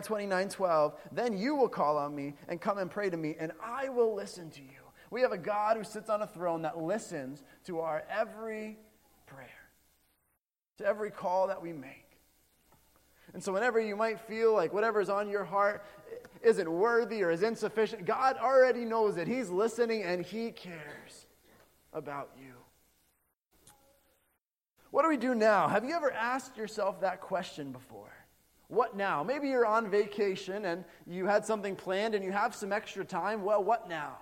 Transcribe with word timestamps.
Jeremiah 0.00 0.26
29 0.26 0.48
12, 0.48 0.94
then 1.12 1.38
you 1.38 1.54
will 1.54 1.68
call 1.68 1.96
on 1.96 2.14
me 2.14 2.34
and 2.48 2.60
come 2.60 2.78
and 2.78 2.90
pray 2.90 3.10
to 3.10 3.16
me, 3.16 3.36
and 3.38 3.52
I 3.62 3.88
will 3.88 4.14
listen 4.14 4.50
to 4.50 4.60
you. 4.60 4.68
We 5.10 5.20
have 5.22 5.32
a 5.32 5.38
God 5.38 5.76
who 5.76 5.84
sits 5.84 6.08
on 6.08 6.22
a 6.22 6.26
throne 6.26 6.62
that 6.62 6.78
listens 6.78 7.42
to 7.64 7.80
our 7.80 8.04
every 8.10 8.78
prayer, 9.26 9.48
to 10.78 10.86
every 10.86 11.10
call 11.10 11.48
that 11.48 11.60
we 11.60 11.72
make. 11.72 12.06
And 13.34 13.42
so, 13.42 13.52
whenever 13.52 13.80
you 13.80 13.96
might 13.96 14.20
feel 14.20 14.54
like 14.54 14.72
whatever's 14.72 15.08
on 15.08 15.28
your 15.28 15.44
heart 15.44 15.84
isn't 16.42 16.70
worthy 16.70 17.22
or 17.22 17.30
is 17.30 17.42
insufficient, 17.42 18.04
God 18.04 18.36
already 18.40 18.84
knows 18.84 19.16
it. 19.16 19.28
He's 19.28 19.50
listening 19.50 20.02
and 20.02 20.24
He 20.24 20.50
cares 20.50 21.26
about 21.92 22.30
you. 22.40 22.54
What 24.90 25.02
do 25.02 25.08
we 25.08 25.16
do 25.16 25.36
now? 25.36 25.68
Have 25.68 25.84
you 25.84 25.94
ever 25.94 26.10
asked 26.10 26.56
yourself 26.56 27.00
that 27.02 27.20
question 27.20 27.70
before? 27.70 28.10
What 28.70 28.96
now? 28.96 29.24
Maybe 29.24 29.48
you're 29.48 29.66
on 29.66 29.90
vacation 29.90 30.64
and 30.64 30.84
you 31.04 31.26
had 31.26 31.44
something 31.44 31.74
planned 31.74 32.14
and 32.14 32.24
you 32.24 32.30
have 32.30 32.54
some 32.54 32.72
extra 32.72 33.04
time. 33.04 33.42
Well, 33.42 33.64
what 33.64 33.88
now? 33.88 34.16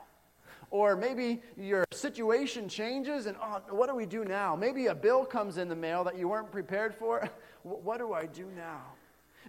Or 0.71 0.97
maybe 0.97 1.43
your 1.57 1.85
situation 1.93 2.67
changes 2.67 3.27
and 3.27 3.37
oh, 3.43 3.61
what 3.69 3.91
do 3.91 3.95
we 3.95 4.07
do 4.07 4.25
now? 4.25 4.57
Maybe 4.57 4.87
a 4.87 4.95
bill 4.95 5.27
comes 5.27 5.59
in 5.59 5.69
the 5.69 5.77
mail 5.77 6.03
that 6.05 6.19
you 6.19 6.29
weren't 6.29 6.51
prepared 6.51 6.95
for. 6.95 7.29
What 7.65 7.99
do 7.99 8.15
I 8.15 8.25
do 8.25 8.47
now? 8.57 8.81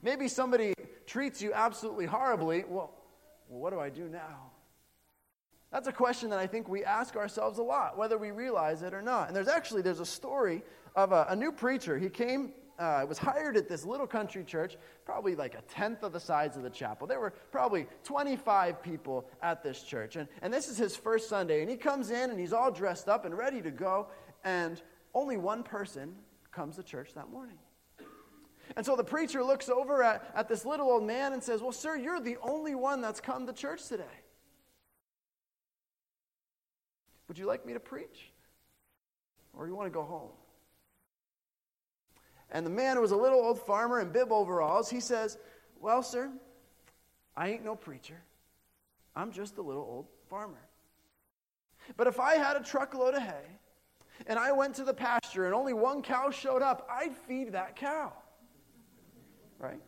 Maybe 0.02 0.28
somebody 0.28 0.74
treats 1.06 1.42
you 1.42 1.54
absolutely 1.54 2.06
horribly. 2.06 2.66
Well, 2.68 2.92
what 3.48 3.70
do 3.72 3.80
I 3.80 3.90
do 3.90 4.10
now? 4.10 4.52
That's 5.72 5.88
a 5.88 5.94
question 5.94 6.32
that 6.32 6.40
I 6.40 6.48
think 6.48 6.68
we 6.68 6.84
ask 6.84 7.16
ourselves 7.16 7.60
a 7.60 7.64
lot, 7.64 7.98
whether 7.98 8.18
we 8.18 8.32
realize 8.32 8.82
it 8.82 8.94
or 8.94 9.02
not. 9.02 9.28
And 9.28 9.36
there's 9.36 9.48
actually 9.48 9.84
there's 9.84 10.00
a 10.00 10.06
story 10.06 10.64
of 10.96 11.12
a, 11.12 11.28
a 11.30 11.36
new 11.36 11.52
preacher. 11.52 11.98
He 11.98 12.10
came, 12.10 12.52
uh, 12.80 13.06
was 13.08 13.18
hired 13.18 13.58
at 13.58 13.68
this 13.68 13.86
little 13.86 14.08
country 14.08 14.44
church, 14.44 14.78
probably 15.06 15.36
like 15.36 15.54
a 15.54 15.62
tenth 15.64 16.02
of 16.02 16.14
the 16.14 16.20
size 16.20 16.56
of 16.56 16.64
the 16.64 16.70
chapel. 16.70 17.06
There 17.06 17.20
were 17.20 17.34
probably 17.52 17.88
25 18.04 18.82
people 18.82 19.26
at 19.42 19.62
this 19.62 19.84
church. 19.84 20.16
And, 20.16 20.28
and 20.42 20.54
this 20.54 20.70
is 20.70 20.78
his 20.78 20.96
first 20.96 21.28
Sunday. 21.28 21.62
And 21.62 21.70
he 21.70 21.76
comes 21.76 22.10
in 22.10 22.32
and 22.32 22.40
he's 22.40 22.54
all 22.54 22.72
dressed 22.72 23.10
up 23.10 23.26
and 23.26 23.38
ready 23.38 23.62
to 23.62 23.72
go. 23.72 24.08
And 24.44 24.82
only 25.14 25.38
one 25.38 25.64
person 25.64 26.16
comes 26.52 26.78
to 26.78 26.84
church 26.84 27.14
that 27.16 27.30
morning. 27.30 27.58
And 28.76 28.86
so 28.86 28.96
the 28.96 29.04
preacher 29.04 29.44
looks 29.44 29.68
over 29.68 30.04
at, 30.04 30.32
at 30.36 30.48
this 30.48 30.64
little 30.64 30.88
old 30.88 31.04
man 31.04 31.34
and 31.34 31.44
says, 31.44 31.62
Well, 31.62 31.72
sir, 31.72 31.98
you're 31.98 32.22
the 32.22 32.38
only 32.42 32.76
one 32.76 33.02
that's 33.02 33.20
come 33.20 33.48
to 33.48 33.54
church 33.54 33.88
today. 33.88 34.04
Would 37.28 37.38
you 37.38 37.46
like 37.46 37.66
me 37.66 37.74
to 37.74 37.80
preach? 37.80 38.32
Or 39.54 39.68
you 39.68 39.76
want 39.76 39.88
to 39.88 39.92
go 39.92 40.04
home? 40.04 40.30
And 42.52 42.66
the 42.66 42.72
man 42.72 42.96
who 42.96 43.02
was 43.02 43.12
a 43.12 43.18
little 43.18 43.40
old 43.40 43.60
farmer 43.60 44.00
in 44.00 44.10
bib 44.10 44.32
overalls, 44.32 44.90
he 44.90 45.00
says, 45.00 45.38
Well, 45.80 46.02
sir, 46.02 46.32
I 47.38 47.50
ain't 47.50 47.64
no 47.64 47.76
preacher. 47.76 48.22
I'm 49.16 49.32
just 49.32 49.58
a 49.58 49.62
little 49.62 49.84
old 49.84 50.08
farmer. 50.30 50.62
But 51.98 52.08
if 52.08 52.20
I 52.20 52.36
had 52.36 52.56
a 52.56 52.64
truckload 52.64 53.16
of 53.16 53.22
hay 53.22 53.46
and 54.28 54.38
I 54.38 54.52
went 54.52 54.76
to 54.76 54.84
the 54.84 54.94
pasture 54.94 55.46
and 55.46 55.54
only 55.54 55.74
one 55.74 56.02
cow 56.02 56.30
showed 56.30 56.62
up, 56.62 56.88
I'd 56.92 57.16
feed 57.16 57.52
that 57.54 57.76
cow. 57.76 58.14
Right? 59.58 59.82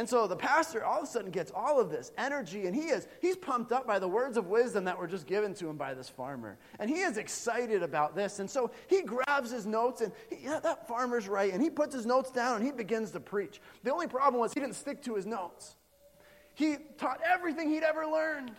And 0.00 0.08
so 0.08 0.26
the 0.26 0.34
pastor 0.34 0.82
all 0.82 1.00
of 1.00 1.04
a 1.04 1.06
sudden 1.06 1.30
gets 1.30 1.52
all 1.54 1.78
of 1.78 1.90
this 1.90 2.10
energy, 2.16 2.66
and 2.66 2.74
he 2.74 2.84
is 2.84 3.06
he's 3.20 3.36
pumped 3.36 3.70
up 3.70 3.86
by 3.86 3.98
the 3.98 4.08
words 4.08 4.38
of 4.38 4.46
wisdom 4.46 4.84
that 4.84 4.98
were 4.98 5.06
just 5.06 5.26
given 5.26 5.52
to 5.56 5.68
him 5.68 5.76
by 5.76 5.92
this 5.92 6.08
farmer. 6.08 6.56
And 6.78 6.88
he 6.88 7.02
is 7.02 7.18
excited 7.18 7.82
about 7.82 8.16
this. 8.16 8.38
And 8.38 8.48
so 8.48 8.70
he 8.86 9.02
grabs 9.02 9.50
his 9.50 9.66
notes, 9.66 10.00
and 10.00 10.10
he, 10.30 10.44
yeah, 10.44 10.58
that 10.60 10.88
farmer's 10.88 11.28
right. 11.28 11.52
And 11.52 11.62
he 11.62 11.68
puts 11.68 11.94
his 11.94 12.06
notes 12.06 12.30
down 12.30 12.56
and 12.56 12.64
he 12.64 12.72
begins 12.72 13.10
to 13.10 13.20
preach. 13.20 13.60
The 13.82 13.92
only 13.92 14.06
problem 14.06 14.40
was 14.40 14.54
he 14.54 14.60
didn't 14.60 14.76
stick 14.76 15.02
to 15.02 15.16
his 15.16 15.26
notes. 15.26 15.76
He 16.54 16.78
taught 16.96 17.20
everything 17.22 17.68
he'd 17.68 17.82
ever 17.82 18.06
learned. 18.06 18.52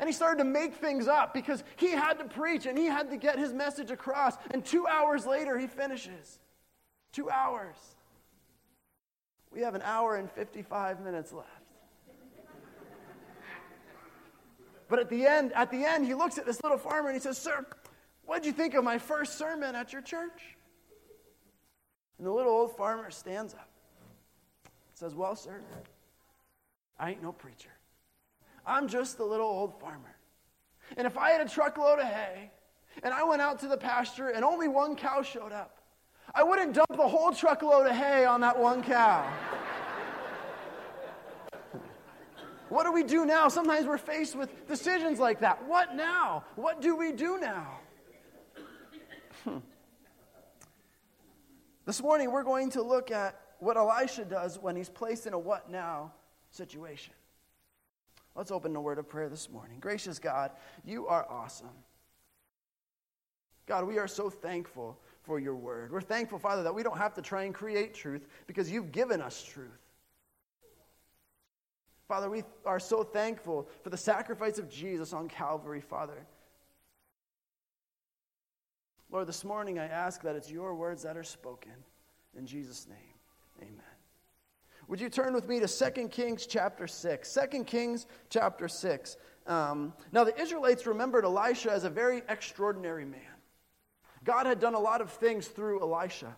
And 0.00 0.08
he 0.08 0.12
started 0.12 0.38
to 0.38 0.50
make 0.50 0.74
things 0.74 1.06
up 1.06 1.32
because 1.32 1.62
he 1.76 1.92
had 1.92 2.14
to 2.14 2.24
preach 2.24 2.66
and 2.66 2.76
he 2.76 2.86
had 2.86 3.08
to 3.10 3.16
get 3.16 3.38
his 3.38 3.52
message 3.52 3.92
across. 3.92 4.36
And 4.50 4.64
two 4.64 4.88
hours 4.88 5.26
later, 5.26 5.56
he 5.56 5.68
finishes. 5.68 6.40
Two 7.12 7.30
hours. 7.30 7.76
We 9.52 9.60
have 9.62 9.74
an 9.74 9.82
hour 9.82 10.16
and 10.16 10.30
55 10.30 11.00
minutes 11.00 11.32
left. 11.32 11.48
But 14.88 15.00
at 15.00 15.08
the 15.08 15.26
end, 15.26 15.52
at 15.52 15.70
the 15.70 15.84
end, 15.84 16.06
he 16.06 16.14
looks 16.14 16.38
at 16.38 16.46
this 16.46 16.62
little 16.62 16.78
farmer 16.78 17.08
and 17.08 17.16
he 17.16 17.20
says, 17.20 17.38
Sir, 17.38 17.66
what 18.24 18.42
did 18.42 18.46
you 18.46 18.52
think 18.52 18.74
of 18.74 18.84
my 18.84 18.98
first 18.98 19.36
sermon 19.36 19.74
at 19.74 19.92
your 19.92 20.02
church? 20.02 20.56
And 22.18 22.26
the 22.26 22.30
little 22.30 22.52
old 22.52 22.76
farmer 22.76 23.10
stands 23.10 23.54
up 23.54 23.68
and 24.64 24.72
says, 24.94 25.14
Well, 25.14 25.34
sir, 25.34 25.60
I 26.98 27.10
ain't 27.10 27.22
no 27.22 27.32
preacher. 27.32 27.70
I'm 28.64 28.88
just 28.88 29.18
a 29.18 29.24
little 29.24 29.46
old 29.46 29.80
farmer. 29.80 30.16
And 30.96 31.06
if 31.06 31.18
I 31.18 31.30
had 31.30 31.40
a 31.40 31.48
truckload 31.48 31.98
of 31.98 32.06
hay 32.06 32.50
and 33.02 33.12
I 33.12 33.24
went 33.24 33.42
out 33.42 33.58
to 33.60 33.68
the 33.68 33.76
pasture 33.76 34.28
and 34.28 34.44
only 34.44 34.68
one 34.68 34.96
cow 34.96 35.22
showed 35.22 35.52
up, 35.52 35.75
I 36.36 36.42
wouldn't 36.42 36.74
dump 36.74 36.94
the 36.94 37.08
whole 37.08 37.32
truckload 37.32 37.86
of 37.86 37.96
hay 37.96 38.26
on 38.26 38.42
that 38.42 38.58
one 38.58 38.82
cow. 38.82 39.26
what 42.68 42.84
do 42.84 42.92
we 42.92 43.02
do 43.02 43.24
now? 43.24 43.48
Sometimes 43.48 43.86
we're 43.86 43.96
faced 43.96 44.36
with 44.36 44.68
decisions 44.68 45.18
like 45.18 45.40
that. 45.40 45.66
What 45.66 45.96
now? 45.96 46.44
What 46.54 46.82
do 46.82 46.94
we 46.94 47.12
do 47.12 47.38
now? 47.40 47.78
Hmm. 49.44 49.58
This 51.86 52.02
morning, 52.02 52.30
we're 52.30 52.42
going 52.42 52.68
to 52.72 52.82
look 52.82 53.10
at 53.10 53.40
what 53.58 53.78
Elisha 53.78 54.26
does 54.26 54.58
when 54.58 54.76
he's 54.76 54.90
placed 54.90 55.26
in 55.26 55.32
a 55.32 55.38
what 55.38 55.70
now 55.70 56.12
situation. 56.50 57.14
Let's 58.34 58.50
open 58.50 58.74
the 58.74 58.80
word 58.80 58.98
of 58.98 59.08
prayer 59.08 59.30
this 59.30 59.48
morning. 59.48 59.78
Gracious 59.80 60.18
God, 60.18 60.50
you 60.84 61.06
are 61.06 61.26
awesome. 61.30 61.70
God, 63.64 63.86
we 63.86 63.98
are 63.98 64.06
so 64.06 64.28
thankful 64.28 64.98
for 65.26 65.40
your 65.40 65.56
word. 65.56 65.92
We're 65.92 66.00
thankful, 66.00 66.38
Father, 66.38 66.62
that 66.62 66.74
we 66.74 66.84
don't 66.84 66.96
have 66.96 67.12
to 67.14 67.22
try 67.22 67.42
and 67.42 67.52
create 67.52 67.92
truth 67.92 68.26
because 68.46 68.70
you've 68.70 68.92
given 68.92 69.20
us 69.20 69.42
truth. 69.42 69.68
Father, 72.06 72.30
we 72.30 72.44
are 72.64 72.78
so 72.78 73.02
thankful 73.02 73.68
for 73.82 73.90
the 73.90 73.96
sacrifice 73.96 74.58
of 74.58 74.70
Jesus 74.70 75.12
on 75.12 75.28
Calvary, 75.28 75.80
Father. 75.80 76.24
Lord, 79.10 79.26
this 79.26 79.44
morning 79.44 79.80
I 79.80 79.86
ask 79.86 80.22
that 80.22 80.36
it's 80.36 80.50
your 80.50 80.74
words 80.76 81.02
that 81.02 81.16
are 81.16 81.24
spoken. 81.24 81.72
In 82.38 82.46
Jesus' 82.46 82.86
name, 82.88 82.96
amen. 83.60 83.82
Would 84.88 85.00
you 85.00 85.08
turn 85.08 85.34
with 85.34 85.48
me 85.48 85.58
to 85.58 85.66
2 85.66 86.08
Kings 86.08 86.46
chapter 86.46 86.86
6? 86.86 87.38
2 87.50 87.64
Kings 87.64 88.06
chapter 88.30 88.68
6. 88.68 89.16
Um, 89.48 89.92
now, 90.12 90.22
the 90.22 90.38
Israelites 90.40 90.86
remembered 90.86 91.24
Elisha 91.24 91.72
as 91.72 91.84
a 91.84 91.90
very 91.90 92.22
extraordinary 92.28 93.04
man. 93.04 93.35
God 94.26 94.44
had 94.46 94.60
done 94.60 94.74
a 94.74 94.80
lot 94.80 95.00
of 95.00 95.10
things 95.12 95.46
through 95.46 95.80
Elisha. 95.80 96.36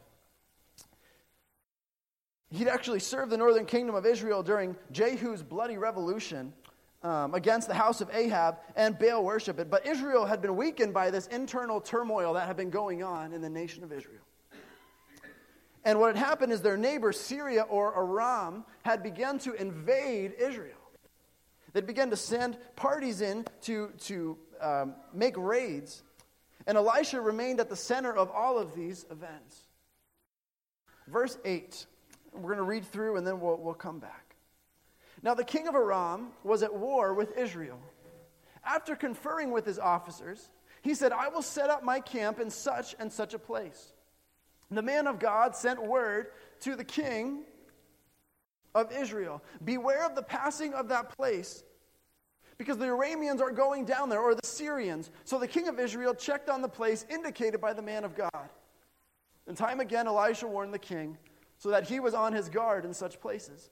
He'd 2.51 2.69
actually 2.69 3.01
served 3.01 3.33
the 3.33 3.37
northern 3.37 3.65
kingdom 3.65 3.95
of 3.95 4.07
Israel 4.07 4.43
during 4.43 4.77
Jehu's 4.93 5.43
bloody 5.43 5.79
revolution 5.79 6.53
um, 7.03 7.35
against 7.35 7.67
the 7.67 7.75
house 7.75 8.01
of 8.01 8.11
Ahab 8.13 8.59
and 8.77 8.99
Baal 8.99 9.25
worship. 9.25 9.59
But 9.71 9.87
Israel 9.87 10.27
had 10.27 10.43
been 10.43 10.55
weakened 10.55 10.93
by 10.93 11.11
this 11.11 11.27
internal 11.29 11.81
turmoil 11.81 12.35
that 12.35 12.47
had 12.47 12.57
been 12.57 12.71
going 12.71 13.03
on 13.03 13.33
in 13.33 13.41
the 13.41 13.51
nation 13.51 13.83
of 13.83 13.93
Israel. 13.93 14.23
And 15.85 15.99
what 15.99 16.15
had 16.15 16.23
happened 16.23 16.53
is 16.53 16.61
their 16.61 16.77
neighbor, 16.77 17.13
Syria 17.13 17.63
or 17.63 17.97
Aram, 17.97 18.65
had 18.83 19.03
begun 19.03 19.39
to 19.41 19.55
invade 19.55 20.35
Israel. 20.39 20.75
They'd 21.73 21.87
begun 21.87 22.11
to 22.11 22.17
send 22.17 22.59
parties 22.77 23.23
in 23.23 23.47
to, 23.63 23.93
to 24.01 24.39
um, 24.61 24.95
make 25.15 25.35
raids 25.37 26.03
and 26.69 26.77
Elisha 26.77 27.19
remained 27.19 27.61
at 27.61 27.71
the 27.71 27.77
center 27.77 28.15
of 28.15 28.31
all 28.31 28.59
of 28.59 28.75
these 28.75 29.07
events. 29.11 29.67
Verse 31.09 31.39
8. 31.45 31.87
We're 32.35 32.43
going 32.43 32.59
to 32.59 32.63
read 32.63 32.85
through 32.85 33.17
and 33.17 33.27
then 33.27 33.41
we'll, 33.41 33.57
we'll 33.57 33.73
come 33.73 33.99
back. 33.99 34.37
Now, 35.23 35.35
the 35.35 35.45
king 35.45 35.67
of 35.67 35.75
Aram 35.75 36.29
was 36.45 36.63
at 36.63 36.73
war 36.73 37.15
with 37.15 37.37
Israel. 37.39 37.81
After 38.65 38.95
conferring 38.95 39.51
with 39.51 39.65
his 39.65 39.79
officers, 39.79 40.51
he 40.83 40.95
said, 40.95 41.11
I 41.11 41.29
will 41.29 41.43
set 41.43 41.71
up 41.71 41.83
my 41.83 42.01
camp 42.01 42.39
in 42.39 42.51
such 42.51 42.95
and 42.99 43.11
such 43.11 43.33
a 43.33 43.39
place. 43.39 43.95
The 44.71 44.83
man 44.83 45.07
of 45.07 45.19
God 45.19 45.57
sent 45.57 45.83
word 45.83 46.27
to 46.61 46.77
the 46.77 46.85
king 46.85 47.45
of 48.75 48.93
Israel 48.93 49.43
Beware 49.65 50.05
of 50.05 50.15
the 50.15 50.23
passing 50.23 50.75
of 50.75 50.89
that 50.89 51.17
place 51.17 51.65
because 52.59 52.77
the 52.77 52.87
Arameans 52.87 53.41
are 53.41 53.53
going 53.53 53.85
down 53.85 54.09
there, 54.09 54.21
or 54.21 54.35
the 54.35 54.47
Syrians. 54.47 55.11
So 55.25 55.39
the 55.39 55.47
king 55.47 55.69
of 55.69 55.79
Israel 55.79 56.13
checked 56.13 56.49
on 56.49 56.61
the 56.61 56.69
place 56.69 57.07
indicated 57.09 57.61
by 57.61 57.73
the 57.73 57.83
man 57.83 58.05
of 58.05 58.17
God. 58.17 58.51
And 59.47 59.57
time 59.57 59.81
again, 59.81 60.09
Elisha 60.09 60.47
warned 60.47 60.75
the 60.75 60.79
king 60.79 61.17
so 61.57 61.71
that 61.71 61.89
he 61.89 62.01
was 62.01 62.15
on 62.15 62.33
his 62.33 62.49
guard 62.49 62.85
in 62.85 62.93
such 62.93 63.21
places. 63.21 63.71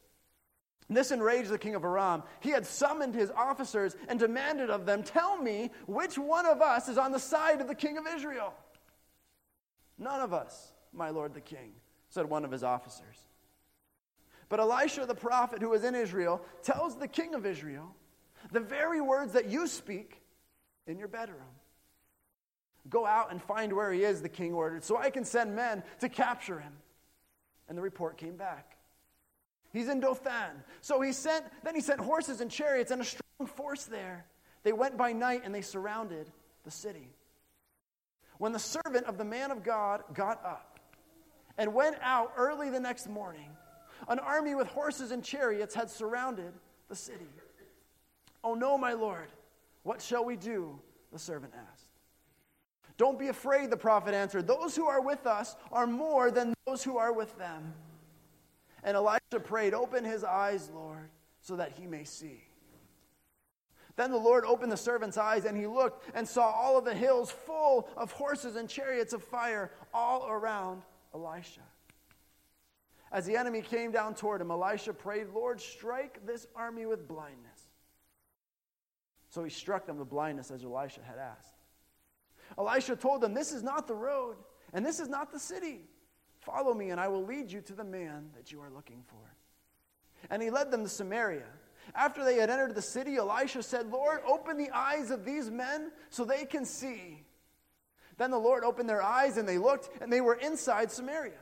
This 0.89 1.11
enraged 1.11 1.51
the 1.51 1.59
king 1.59 1.75
of 1.75 1.85
Aram. 1.85 2.23
He 2.39 2.51
had 2.51 2.65
summoned 2.65 3.15
his 3.15 3.33
officers 3.33 3.97
and 4.09 4.21
demanded 4.21 4.71
of 4.71 4.87
them, 4.87 5.03
Tell 5.03 5.37
me 5.37 5.73
which 5.87 6.17
one 6.17 6.47
of 6.47 6.63
us 6.63 6.89
is 6.89 6.97
on 6.97 7.11
the 7.11 7.19
side 7.19 7.61
of 7.61 7.67
the 7.67 7.75
king 7.75 7.99
of 7.99 8.07
Israel. 8.07 8.55
None 9.99 10.21
of 10.21 10.33
us, 10.33 10.73
my 10.93 11.11
lord 11.11 11.35
the 11.35 11.41
king, 11.41 11.73
said 12.09 12.27
one 12.27 12.45
of 12.45 12.53
his 12.53 12.63
officers. 12.63 13.27
But 14.49 14.61
Elisha 14.61 15.07
the 15.07 15.15
prophet, 15.15 15.61
who 15.61 15.71
was 15.71 15.83
in 15.83 15.97
Israel, 15.97 16.41
tells 16.63 16.97
the 16.97 17.09
king 17.09 17.35
of 17.35 17.45
Israel 17.45 17.93
the 18.53 18.61
very 18.61 19.01
words 19.01 19.33
that 19.33 19.49
you 19.49 19.67
speak 19.67 20.21
in 20.87 20.99
your 20.99 21.09
bedroom. 21.09 21.41
Go 22.89 23.05
out 23.05 23.33
and 23.33 23.43
find 23.43 23.73
where 23.73 23.93
he 23.93 24.05
is, 24.05 24.23
the 24.23 24.29
king 24.29 24.55
ordered, 24.55 24.85
so 24.85 24.97
I 24.97 25.11
can 25.11 25.25
send 25.25 25.57
men 25.57 25.83
to 26.01 26.09
capture 26.09 26.59
him. 26.59 26.73
And 27.69 27.77
the 27.77 27.83
report 27.83 28.17
came 28.17 28.37
back. 28.37 28.77
He's 29.73 29.89
in 29.89 30.01
Dothan. 30.01 30.63
So 30.81 31.01
he 31.01 31.13
sent, 31.13 31.45
then 31.65 31.75
he 31.75 31.81
sent 31.81 32.01
horses 32.01 32.41
and 32.41 32.51
chariots 32.51 32.91
and 32.91 33.03
a 33.03 33.05
strong 33.05 33.47
force 33.47 33.85
there. 33.85 34.25
They 34.63 34.73
went 34.73 34.97
by 34.97 35.13
night 35.13 35.43
and 35.45 35.55
they 35.55 35.63
surrounded 35.63 36.31
the 36.65 36.71
city. 36.71 37.11
When 38.39 38.53
the 38.53 38.59
servant 38.59 39.07
of 39.07 39.19
the 39.19 39.25
man 39.25 39.51
of 39.51 39.63
God 39.63 40.03
got 40.15 40.45
up 40.45 40.79
and 41.59 41.75
went 41.75 41.97
out 42.03 42.33
early 42.37 42.71
the 42.71 42.81
next 42.81 43.09
morning, 43.09 43.49
an 44.09 44.19
army 44.19 44.55
with 44.55 44.69
horses 44.69 45.11
and 45.11 45.25
chariots 45.25 45.75
had 45.75 45.91
surrounded 45.91 46.53
the 46.89 46.97
city. 46.97 47.29
Oh 48.47 48.55
no, 48.55 48.79
my 48.79 48.93
lord, 48.93 49.27
what 49.83 50.01
shall 50.01 50.25
we 50.25 50.37
do? 50.37 50.79
The 51.13 51.19
servant 51.19 51.53
asked. 51.73 51.89
Don't 52.97 53.19
be 53.19 53.27
afraid, 53.27 53.71
the 53.71 53.77
prophet 53.77 54.15
answered. 54.15 54.47
Those 54.47 54.77
who 54.77 54.87
are 54.87 55.01
with 55.01 55.27
us 55.27 55.57
are 55.73 55.85
more 55.85 56.31
than 56.31 56.55
those 56.65 56.85
who 56.85 56.97
are 56.97 57.13
with 57.13 57.37
them. 57.39 57.75
And 58.85 58.97
Elisha 58.97 59.41
prayed, 59.43 59.75
Open 59.75 60.05
his 60.05 60.23
eyes, 60.23 60.71
Lord, 60.73 61.11
so 61.41 61.57
that 61.57 61.73
he 61.73 61.89
may 61.89 62.05
see. 62.05 62.45
Then 63.97 64.13
the 64.13 64.17
Lord 64.17 64.45
opened 64.45 64.71
the 64.71 64.77
servant's 64.77 65.19
eyes, 65.19 65.45
and 65.45 65.57
he 65.57 65.67
looked 65.67 66.09
and 66.15 66.27
saw 66.27 66.49
all 66.49 66.79
of 66.79 66.85
the 66.85 66.95
hills 66.95 67.33
full 67.33 67.89
of 67.97 68.13
horses 68.13 68.55
and 68.55 68.69
chariots 68.69 69.13
of 69.13 69.25
fire 69.25 69.73
all 69.93 70.29
around 70.29 70.83
Elisha. 71.13 71.63
As 73.11 73.27
the 73.27 73.37
enemy 73.37 73.61
came 73.61 73.91
down 73.91 74.15
toward 74.15 74.41
him, 74.41 74.53
Elisha 74.53 74.93
prayed, 74.93 75.31
Lord, 75.35 75.61
strike 75.61 76.25
this 76.25 76.47
army 76.55 76.87
with 76.87 77.09
blindness. 77.09 77.56
So 79.37 79.45
he 79.45 79.51
struck 79.51 79.85
them 79.85 79.99
with 79.99 80.09
blindness 80.09 80.51
as 80.51 80.65
Elisha 80.65 81.03
had 81.03 81.19
asked. 81.19 81.53
Elisha 82.57 82.97
told 82.97 83.21
them, 83.21 83.35
This 83.35 83.53
is 83.53 83.63
not 83.63 83.87
the 83.87 83.95
road, 83.95 84.37
and 84.73 84.83
this 84.83 84.99
is 84.99 85.11
not 85.11 85.31
the 85.31 85.39
city. 85.39 85.83
Follow 86.41 86.73
me, 86.73 86.89
and 86.89 86.99
I 86.99 87.09
will 87.09 87.23
lead 87.23 87.53
you 87.53 87.61
to 87.61 87.75
the 87.75 87.85
man 87.85 88.31
that 88.35 88.51
you 88.51 88.63
are 88.63 88.71
looking 88.71 89.03
for. 89.09 89.37
And 90.31 90.43
he 90.43 90.49
led 90.49 90.71
them 90.71 90.85
to 90.85 90.89
Samaria. 90.89 91.45
After 91.95 92.25
they 92.25 92.37
had 92.37 92.49
entered 92.49 92.75
the 92.75 92.81
city, 92.81 93.17
Elisha 93.17 93.63
said, 93.63 93.89
Lord, 93.89 94.21
open 94.27 94.57
the 94.57 94.71
eyes 94.71 95.11
of 95.11 95.27
these 95.27 95.51
men 95.51 95.93
so 96.09 96.25
they 96.25 96.47
can 96.47 96.65
see. 96.65 97.23
Then 98.17 98.31
the 98.31 98.39
Lord 98.39 98.65
opened 98.65 98.89
their 98.89 99.03
eyes, 99.03 99.37
and 99.37 99.47
they 99.47 99.59
looked, 99.59 99.91
and 100.01 100.11
they 100.11 100.23
were 100.23 100.37
inside 100.37 100.91
Samaria. 100.91 101.41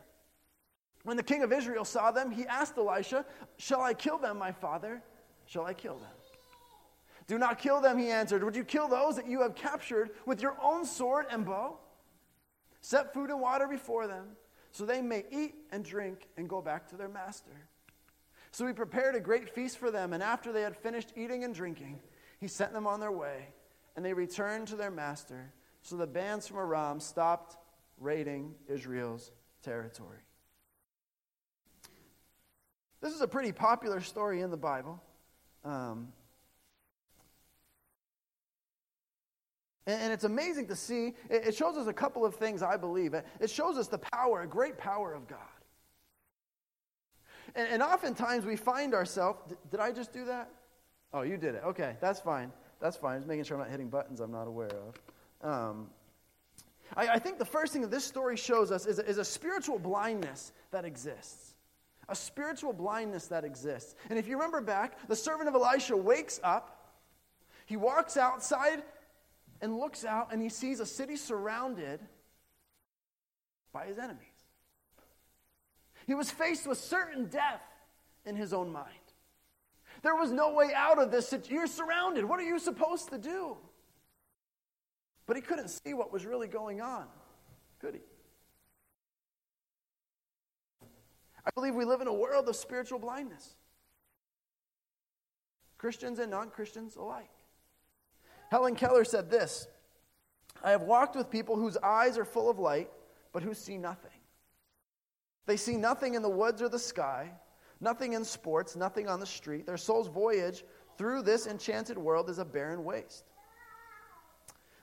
When 1.05 1.17
the 1.17 1.23
king 1.23 1.45
of 1.45 1.53
Israel 1.53 1.85
saw 1.85 2.11
them, 2.11 2.33
he 2.33 2.45
asked 2.45 2.77
Elisha, 2.77 3.25
Shall 3.57 3.83
I 3.83 3.95
kill 3.95 4.19
them, 4.19 4.37
my 4.37 4.51
father? 4.51 5.01
Shall 5.47 5.65
I 5.65 5.75
kill 5.75 5.99
them? 5.99 6.11
Do 7.27 7.39
not 7.39 7.59
kill 7.59 7.81
them, 7.81 7.99
he 7.99 8.11
answered. 8.11 8.45
Would 8.45 8.57
you 8.57 8.65
kill 8.65 8.89
those 8.89 9.17
that 9.17 9.29
you 9.29 9.43
have 9.43 9.55
captured 9.55 10.11
with 10.27 10.43
your 10.43 10.57
own 10.63 10.85
sword 10.85 11.27
and 11.31 11.45
bow? 11.45 11.79
Set 12.81 13.15
food 13.15 13.31
and 13.31 13.41
water 13.41 13.67
before 13.67 14.07
them, 14.07 14.37
so 14.73 14.85
they 14.85 15.01
may 15.01 15.25
eat 15.31 15.55
and 15.73 15.85
drink 15.85 16.29
and 16.37 16.49
go 16.49 16.61
back 16.61 16.87
to 16.89 16.97
their 16.97 17.09
master. 17.09 17.69
So 18.51 18.67
he 18.67 18.73
prepared 18.73 19.15
a 19.15 19.21
great 19.21 19.49
feast 19.49 19.79
for 19.79 19.91
them, 19.91 20.13
and 20.13 20.23
after 20.23 20.53
they 20.53 20.63
had 20.63 20.77
finished 20.77 21.13
eating 21.17 21.45
and 21.45 21.55
drinking, 21.55 22.01
he 22.39 22.47
sent 22.47 22.73
them 22.73 22.87
on 22.87 23.01
their 23.01 23.11
way, 23.11 23.49
and 23.97 24.05
they 24.05 24.13
returned 24.13 24.69
to 24.69 24.77
their 24.77 24.91
master. 24.91 25.53
So 25.83 25.97
the 25.97 26.07
bands 26.07 26.47
from 26.47 26.59
Aram 26.59 27.01
stopped 27.01 27.57
raiding 27.99 28.55
Israel's 28.69 29.33
territory. 29.63 30.19
This 33.01 33.13
is 33.13 33.23
a 33.23 33.29
pretty 33.29 33.53
popular 33.53 34.01
story 34.01 34.41
in 34.41 34.51
the 34.51 34.57
Bible. 34.57 35.03
Um, 35.65 36.09
And, 39.87 40.13
it's 40.13 40.25
amazing 40.25 40.69
to 40.69 40.77
see. 40.77 41.15
It, 41.29 41.55
shows 41.55 41.77
us 41.77 41.87
a 41.87 41.93
couple 41.93 42.25
of 42.25 42.35
things, 42.35 42.63
I 42.63 42.77
believe. 42.77 43.15
It, 43.15 43.51
shows 43.51 43.77
us 43.77 43.89
the 43.89 43.99
power, 43.99 44.43
a 44.43 44.47
great 44.47 44.79
power 44.79 45.13
of 45.13 45.29
God. 45.29 45.39
And, 47.55 47.83
oftentimes 47.83 48.47
we 48.47 48.57
find 48.57 48.95
ourselves, 48.95 49.41
did, 49.71 49.81
I 49.81 49.93
just 49.93 50.13
do 50.13 50.25
that? 50.25 50.51
Oh, 51.13 51.23
you 51.23 51.37
did 51.37 51.55
it. 51.55 51.63
Okay, 51.65 51.97
that's 52.01 52.21
fine. 52.21 52.51
That's 52.81 52.97
fine. 52.97 53.19
Just 53.19 53.29
making 53.29 53.45
sure 53.45 53.57
I'm 53.57 53.63
not 53.63 53.71
hitting 53.71 53.89
buttons 53.89 54.21
I'm 54.21 54.33
not 54.33 54.49
aware 54.49 54.71
of. 54.73 55.49
Um, 55.49 55.91
I, 56.97 57.09
I, 57.09 57.19
think 57.19 57.39
the 57.39 57.45
first 57.45 57.73
thing 57.73 57.83
that 57.83 57.91
this 57.91 58.05
story 58.05 58.37
shows 58.37 58.71
us 58.73 58.87
is 58.87 58.99
is 58.99 59.19
a 59.19 59.25
spiritual 59.25 59.79
blindness 59.79 60.53
that 60.71 60.85
exists. 60.85 61.55
A 62.09 62.15
spiritual 62.15 62.73
blindness 62.73 63.27
that 63.29 63.45
exists. 63.45 63.95
And 64.11 64.19
if 64.19 64.27
you 64.29 64.35
remember 64.35 64.61
back, 64.61 65.09
the 65.09 65.17
servant 65.17 65.49
of 65.49 65.55
Elisha 65.55 65.97
wakes 65.97 66.41
up, 66.43 66.93
he 67.67 67.77
walks 67.77 68.17
outside 68.17 68.83
and 69.65 69.79
looks 69.79 70.05
out 70.05 70.31
and 70.31 70.43
he 70.43 70.51
sees 70.51 70.79
a 70.79 70.85
city 70.85 71.17
surrounded 71.17 71.99
by 73.73 73.87
his 73.87 73.99
enemies. 73.99 74.21
He 76.07 76.15
was 76.15 76.31
faced 76.31 76.67
with 76.67 76.77
certain 76.77 77.29
death 77.29 77.63
in 78.27 78.37
his 78.37 78.53
own 78.53 78.71
mind. 78.71 78.89
There 80.03 80.15
was 80.15 80.31
no 80.31 80.53
way 80.53 80.73
out 80.77 80.99
of 80.99 81.11
this. 81.11 81.35
You're 81.49 81.67
surrounded. 81.67 82.27
What 82.27 82.39
are 82.41 82.45
you 82.45 82.59
supposed 82.59 83.09
to 83.09 83.17
do? 83.17 83.57
But 85.25 85.37
he 85.37 85.43
couldn't 85.43 85.69
see 85.69 85.95
what 85.95 86.13
was 86.13 86.27
really 86.27 86.47
going 86.47 86.83
on, 86.83 87.07
could 87.81 87.95
he? 87.95 88.01
I 91.47 91.51
believe 91.55 91.75
we 91.75 91.87
live 91.87 92.03
in 92.03 92.07
a 92.07 92.13
world 92.13 92.51
of 92.51 92.57
spiritual 92.57 92.99
blindness. 92.99 93.57
Christians 95.79 96.19
and 96.19 96.31
non 96.31 96.51
Christians 96.51 96.97
alike. 96.97 97.31
Helen 98.51 98.75
Keller 98.75 99.05
said 99.05 99.31
this 99.31 99.69
I 100.63 100.71
have 100.71 100.83
walked 100.83 101.17
with 101.17 101.31
people 101.31 101.57
whose 101.57 101.77
eyes 101.77 102.17
are 102.19 102.25
full 102.25 102.49
of 102.49 102.59
light, 102.59 102.91
but 103.33 103.43
who 103.43 103.55
see 103.55 103.77
nothing. 103.77 104.11
They 105.47 105.57
see 105.57 105.77
nothing 105.77 106.15
in 106.15 106.23
the 106.23 106.31
woods 106.31 106.63
or 106.63 106.69
the 106.69 106.79
sky, 106.79 107.31
nothing 107.81 108.15
in 108.15 108.25
sports, 108.25 108.77
nothing 108.77 109.09
on 109.09 109.21
the 109.21 109.27
street. 109.27 109.67
Their 109.67 109.77
soul's 109.77 110.09
voyage 110.09 110.65
through 110.97 111.23
this 111.23 111.47
enchanted 111.47 111.99
world 111.99 112.31
is 112.31 112.39
a 112.39 112.45
barren 112.45 112.85
waste. 112.85 113.25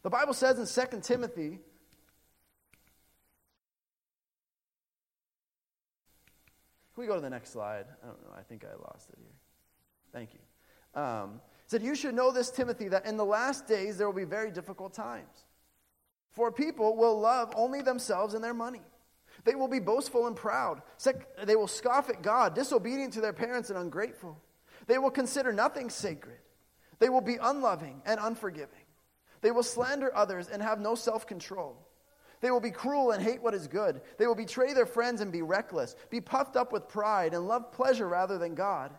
The 0.03 0.09
Bible 0.09 0.33
says 0.33 0.59
in 0.59 0.87
2 0.91 0.99
Timothy, 1.01 1.59
Can 6.93 7.03
we 7.03 7.07
go 7.07 7.15
to 7.15 7.21
the 7.21 7.29
next 7.29 7.51
slide? 7.51 7.85
I 8.03 8.07
don't 8.07 8.21
know. 8.21 8.35
I 8.37 8.43
think 8.43 8.65
I 8.65 8.75
lost 8.75 9.09
it 9.09 9.17
here. 9.17 9.31
Thank 10.11 10.31
you. 10.33 11.01
Um, 11.01 11.39
said, 11.71 11.81
You 11.81 11.95
should 11.95 12.15
know 12.15 12.31
this, 12.31 12.51
Timothy, 12.51 12.89
that 12.89 13.05
in 13.05 13.15
the 13.15 13.23
last 13.23 13.65
days 13.65 13.97
there 13.97 14.05
will 14.05 14.13
be 14.13 14.25
very 14.25 14.51
difficult 14.51 14.93
times. 14.93 15.45
For 16.31 16.51
people 16.51 16.97
will 16.97 17.17
love 17.17 17.53
only 17.55 17.81
themselves 17.81 18.33
and 18.33 18.43
their 18.43 18.53
money. 18.53 18.81
They 19.45 19.55
will 19.55 19.69
be 19.69 19.79
boastful 19.79 20.27
and 20.27 20.35
proud. 20.35 20.81
They 21.45 21.55
will 21.55 21.69
scoff 21.69 22.09
at 22.09 22.21
God, 22.21 22.55
disobedient 22.55 23.13
to 23.13 23.21
their 23.21 23.31
parents, 23.31 23.69
and 23.69 23.79
ungrateful. 23.79 24.37
They 24.87 24.97
will 24.97 25.11
consider 25.11 25.53
nothing 25.53 25.89
sacred. 25.89 26.39
They 26.99 27.07
will 27.07 27.21
be 27.21 27.37
unloving 27.41 28.01
and 28.05 28.19
unforgiving. 28.21 28.85
They 29.39 29.51
will 29.51 29.63
slander 29.63 30.13
others 30.13 30.49
and 30.49 30.61
have 30.61 30.81
no 30.81 30.93
self 30.93 31.25
control. 31.25 31.87
They 32.41 32.51
will 32.51 32.59
be 32.59 32.71
cruel 32.71 33.11
and 33.11 33.23
hate 33.23 33.41
what 33.41 33.53
is 33.53 33.69
good. 33.69 34.01
They 34.17 34.27
will 34.27 34.35
betray 34.35 34.73
their 34.73 34.85
friends 34.85 35.21
and 35.21 35.31
be 35.31 35.41
reckless, 35.41 35.95
be 36.09 36.19
puffed 36.19 36.57
up 36.57 36.73
with 36.73 36.89
pride, 36.89 37.33
and 37.33 37.47
love 37.47 37.71
pleasure 37.71 38.09
rather 38.09 38.37
than 38.37 38.55
God. 38.55 38.91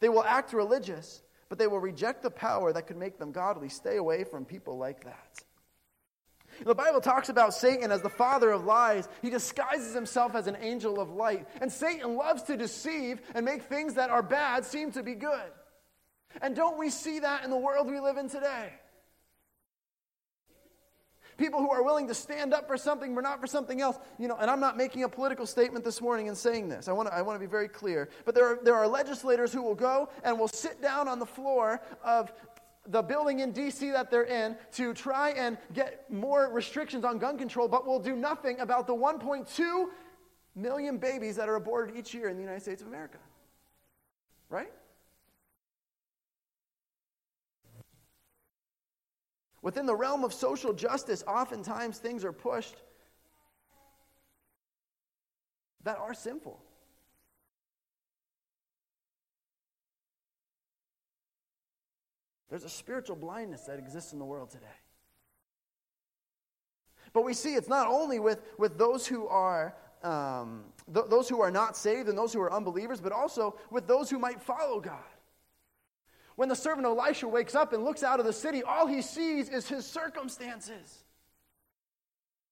They 0.00 0.10
will 0.10 0.24
act 0.24 0.52
religious 0.52 1.22
but 1.50 1.58
they 1.58 1.66
will 1.66 1.80
reject 1.80 2.22
the 2.22 2.30
power 2.30 2.72
that 2.72 2.86
could 2.86 2.96
make 2.96 3.18
them 3.18 3.32
godly. 3.32 3.68
Stay 3.68 3.96
away 3.96 4.24
from 4.24 4.46
people 4.46 4.78
like 4.78 5.04
that. 5.04 5.40
The 6.64 6.74
Bible 6.74 7.00
talks 7.00 7.28
about 7.28 7.54
Satan 7.54 7.90
as 7.90 8.02
the 8.02 8.08
father 8.08 8.50
of 8.50 8.64
lies. 8.64 9.08
He 9.20 9.30
disguises 9.30 9.94
himself 9.94 10.34
as 10.34 10.46
an 10.46 10.56
angel 10.60 11.00
of 11.00 11.10
light. 11.10 11.46
And 11.60 11.72
Satan 11.72 12.16
loves 12.16 12.42
to 12.44 12.56
deceive 12.56 13.20
and 13.34 13.44
make 13.44 13.62
things 13.64 13.94
that 13.94 14.10
are 14.10 14.22
bad 14.22 14.64
seem 14.64 14.92
to 14.92 15.02
be 15.02 15.14
good. 15.14 15.50
And 16.40 16.54
don't 16.54 16.78
we 16.78 16.90
see 16.90 17.18
that 17.18 17.44
in 17.44 17.50
the 17.50 17.56
world 17.56 17.88
we 17.88 17.98
live 17.98 18.16
in 18.16 18.28
today? 18.28 18.72
People 21.40 21.60
who 21.60 21.70
are 21.70 21.82
willing 21.82 22.06
to 22.06 22.14
stand 22.14 22.52
up 22.52 22.68
for 22.68 22.76
something 22.76 23.14
but 23.14 23.22
not 23.22 23.40
for 23.40 23.46
something 23.46 23.80
else. 23.80 23.98
You 24.18 24.28
know, 24.28 24.36
and 24.36 24.50
I'm 24.50 24.60
not 24.60 24.76
making 24.76 25.02
a 25.04 25.08
political 25.08 25.46
statement 25.46 25.84
this 25.84 26.00
morning 26.00 26.26
in 26.26 26.36
saying 26.36 26.68
this. 26.68 26.86
I 26.86 26.92
want 26.92 27.08
to, 27.08 27.14
I 27.14 27.22
want 27.22 27.36
to 27.36 27.40
be 27.40 27.50
very 27.50 27.68
clear. 27.68 28.10
But 28.24 28.34
there 28.34 28.46
are, 28.46 28.58
there 28.62 28.74
are 28.74 28.86
legislators 28.86 29.52
who 29.52 29.62
will 29.62 29.74
go 29.74 30.10
and 30.22 30.38
will 30.38 30.48
sit 30.48 30.80
down 30.82 31.08
on 31.08 31.18
the 31.18 31.26
floor 31.26 31.80
of 32.04 32.32
the 32.86 33.02
building 33.02 33.40
in 33.40 33.52
D.C. 33.52 33.90
that 33.90 34.10
they're 34.10 34.24
in 34.24 34.56
to 34.72 34.94
try 34.94 35.30
and 35.30 35.58
get 35.72 36.10
more 36.10 36.50
restrictions 36.52 37.04
on 37.04 37.18
gun 37.18 37.38
control, 37.38 37.68
but 37.68 37.86
will 37.86 38.00
do 38.00 38.16
nothing 38.16 38.60
about 38.60 38.86
the 38.86 38.94
1.2 38.94 39.86
million 40.54 40.98
babies 40.98 41.36
that 41.36 41.48
are 41.48 41.56
aborted 41.56 41.96
each 41.96 42.14
year 42.14 42.28
in 42.28 42.36
the 42.36 42.42
United 42.42 42.60
States 42.60 42.82
of 42.82 42.88
America. 42.88 43.18
Right? 44.48 44.72
Within 49.62 49.86
the 49.86 49.94
realm 49.94 50.24
of 50.24 50.32
social 50.32 50.72
justice, 50.72 51.22
oftentimes 51.26 51.98
things 51.98 52.24
are 52.24 52.32
pushed 52.32 52.76
that 55.82 55.98
are 55.98 56.14
sinful. 56.14 56.60
There's 62.48 62.64
a 62.64 62.68
spiritual 62.68 63.16
blindness 63.16 63.62
that 63.62 63.78
exists 63.78 64.12
in 64.12 64.18
the 64.18 64.24
world 64.24 64.50
today. 64.50 64.66
But 67.12 67.24
we 67.24 67.34
see 67.34 67.54
it's 67.54 67.68
not 67.68 67.86
only 67.86 68.18
with, 68.18 68.40
with 68.58 68.76
those 68.76 69.06
who 69.06 69.28
are 69.28 69.74
um, 70.02 70.64
th- 70.92 71.06
those 71.08 71.28
who 71.28 71.40
are 71.40 71.50
not 71.50 71.76
saved 71.76 72.08
and 72.08 72.16
those 72.16 72.32
who 72.32 72.40
are 72.40 72.52
unbelievers, 72.52 73.00
but 73.00 73.12
also 73.12 73.56
with 73.70 73.86
those 73.86 74.08
who 74.10 74.18
might 74.18 74.40
follow 74.40 74.80
God. 74.80 74.98
When 76.40 76.48
the 76.48 76.56
servant 76.56 76.86
Elisha 76.86 77.28
wakes 77.28 77.54
up 77.54 77.74
and 77.74 77.84
looks 77.84 78.02
out 78.02 78.18
of 78.18 78.24
the 78.24 78.32
city, 78.32 78.62
all 78.62 78.86
he 78.86 79.02
sees 79.02 79.50
is 79.50 79.68
his 79.68 79.84
circumstances. 79.84 81.04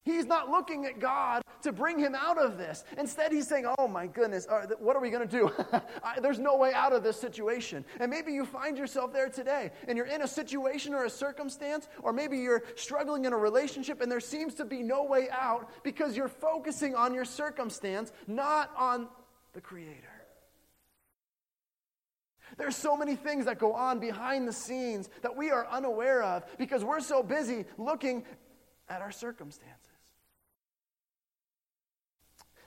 He's 0.02 0.26
not 0.26 0.50
looking 0.50 0.84
at 0.84 1.00
God 1.00 1.40
to 1.62 1.72
bring 1.72 1.98
him 1.98 2.14
out 2.14 2.36
of 2.36 2.58
this. 2.58 2.84
Instead, 2.98 3.32
he's 3.32 3.48
saying, 3.48 3.64
Oh 3.78 3.88
my 3.88 4.06
goodness, 4.06 4.46
what 4.78 4.94
are 4.94 5.00
we 5.00 5.08
going 5.08 5.26
to 5.26 5.38
do? 5.38 5.50
There's 6.20 6.38
no 6.38 6.58
way 6.58 6.74
out 6.74 6.92
of 6.92 7.02
this 7.02 7.18
situation. 7.18 7.82
And 7.98 8.10
maybe 8.10 8.30
you 8.30 8.44
find 8.44 8.76
yourself 8.76 9.10
there 9.10 9.30
today 9.30 9.70
and 9.86 9.96
you're 9.96 10.04
in 10.04 10.20
a 10.20 10.28
situation 10.28 10.92
or 10.92 11.06
a 11.06 11.10
circumstance, 11.10 11.88
or 12.02 12.12
maybe 12.12 12.36
you're 12.36 12.64
struggling 12.76 13.24
in 13.24 13.32
a 13.32 13.38
relationship 13.38 14.02
and 14.02 14.12
there 14.12 14.20
seems 14.20 14.52
to 14.56 14.66
be 14.66 14.82
no 14.82 15.02
way 15.02 15.30
out 15.30 15.70
because 15.82 16.14
you're 16.14 16.28
focusing 16.28 16.94
on 16.94 17.14
your 17.14 17.24
circumstance, 17.24 18.12
not 18.26 18.70
on 18.76 19.08
the 19.54 19.62
Creator. 19.62 20.17
There's 22.58 22.76
so 22.76 22.96
many 22.96 23.14
things 23.14 23.44
that 23.44 23.58
go 23.58 23.72
on 23.72 24.00
behind 24.00 24.46
the 24.46 24.52
scenes 24.52 25.08
that 25.22 25.34
we 25.34 25.50
are 25.50 25.66
unaware 25.68 26.22
of 26.22 26.44
because 26.58 26.84
we're 26.84 27.00
so 27.00 27.22
busy 27.22 27.64
looking 27.78 28.24
at 28.88 29.00
our 29.00 29.12
circumstances. 29.12 29.76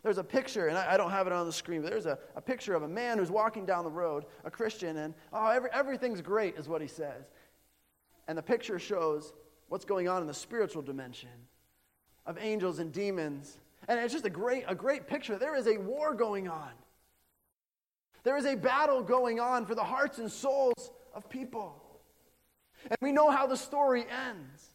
There's 0.02 0.18
a 0.18 0.24
picture, 0.24 0.68
and 0.68 0.78
I, 0.78 0.94
I, 0.94 0.98
don't 0.98 1.12
have 1.12 1.28
it 1.28 1.34
on 1.34 1.46
the 1.46 1.54
screen, 1.54 1.84
but 1.84 1.92
there's 1.92 2.08
a, 2.08 2.18
a 2.36 2.42
picture 2.42 2.74
of 2.74 2.82
a 2.82 2.88
man 2.88 3.20
who's 3.20 3.30
walking 3.30 3.66
down 3.66 3.84
the 3.84 3.92
road, 3.92 4.26
a 4.46 4.50
Christian, 4.50 4.98
and 4.98 5.14
oh, 5.32 5.48
every, 5.48 5.70
everything's 5.72 6.22
great, 6.22 6.56
is 6.56 6.68
what 6.68 6.82
he 6.82 6.88
says. 6.88 7.30
And 8.28 8.36
the 8.36 8.42
picture 8.42 8.80
shows 8.80 9.34
what's 9.68 9.86
going 9.86 10.08
on 10.08 10.22
in 10.22 10.28
the 10.28 10.34
spiritual 10.34 10.82
dimension 10.82 11.30
of 12.26 12.38
angels 12.40 12.80
and 12.80 12.92
demons. 12.92 13.60
And 13.88 14.00
it's 14.00 14.14
just 14.14 14.26
a 14.26 14.30
great, 14.30 14.64
a 14.68 14.74
great 14.74 15.06
picture. 15.06 15.38
There 15.38 15.56
is 15.56 15.68
a 15.68 15.78
war 15.78 16.16
going 16.16 16.48
on. 16.48 16.72
There 18.24 18.38
is 18.38 18.46
a 18.46 18.56
battle 18.56 19.02
going 19.02 19.40
on 19.40 19.66
for 19.66 19.76
the 19.76 19.84
hearts 19.84 20.20
and 20.20 20.32
souls 20.32 20.92
of 21.14 21.30
people. 21.30 21.82
And 22.86 22.98
we 23.02 23.12
know 23.12 23.30
how 23.30 23.48
the 23.48 23.58
story 23.58 24.06
ends. 24.10 24.68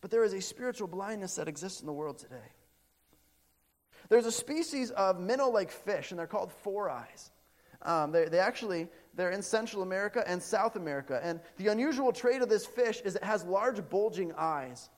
But 0.00 0.10
there 0.10 0.24
is 0.24 0.34
a 0.34 0.40
spiritual 0.40 0.88
blindness 0.88 1.36
that 1.36 1.48
exists 1.48 1.80
in 1.80 1.86
the 1.86 1.92
world 1.92 2.18
today. 2.18 2.52
There's 4.10 4.26
a 4.26 4.32
species 4.32 4.90
of 4.90 5.18
minnow-like 5.18 5.70
fish, 5.70 6.10
and 6.10 6.18
they're 6.18 6.26
called 6.26 6.52
four 6.52 6.90
eyes. 6.90 7.30
Um, 7.80 8.12
they, 8.12 8.26
they 8.26 8.38
actually 8.38 8.88
they're 9.14 9.30
in 9.30 9.42
Central 9.42 9.82
America 9.82 10.22
and 10.26 10.42
South 10.42 10.76
America, 10.76 11.20
and 11.22 11.40
the 11.56 11.68
unusual 11.68 12.12
trait 12.12 12.42
of 12.42 12.48
this 12.48 12.66
fish 12.66 13.00
is 13.02 13.16
it 13.16 13.24
has 13.24 13.44
large 13.44 13.88
bulging 13.88 14.32
eyes, 14.36 14.88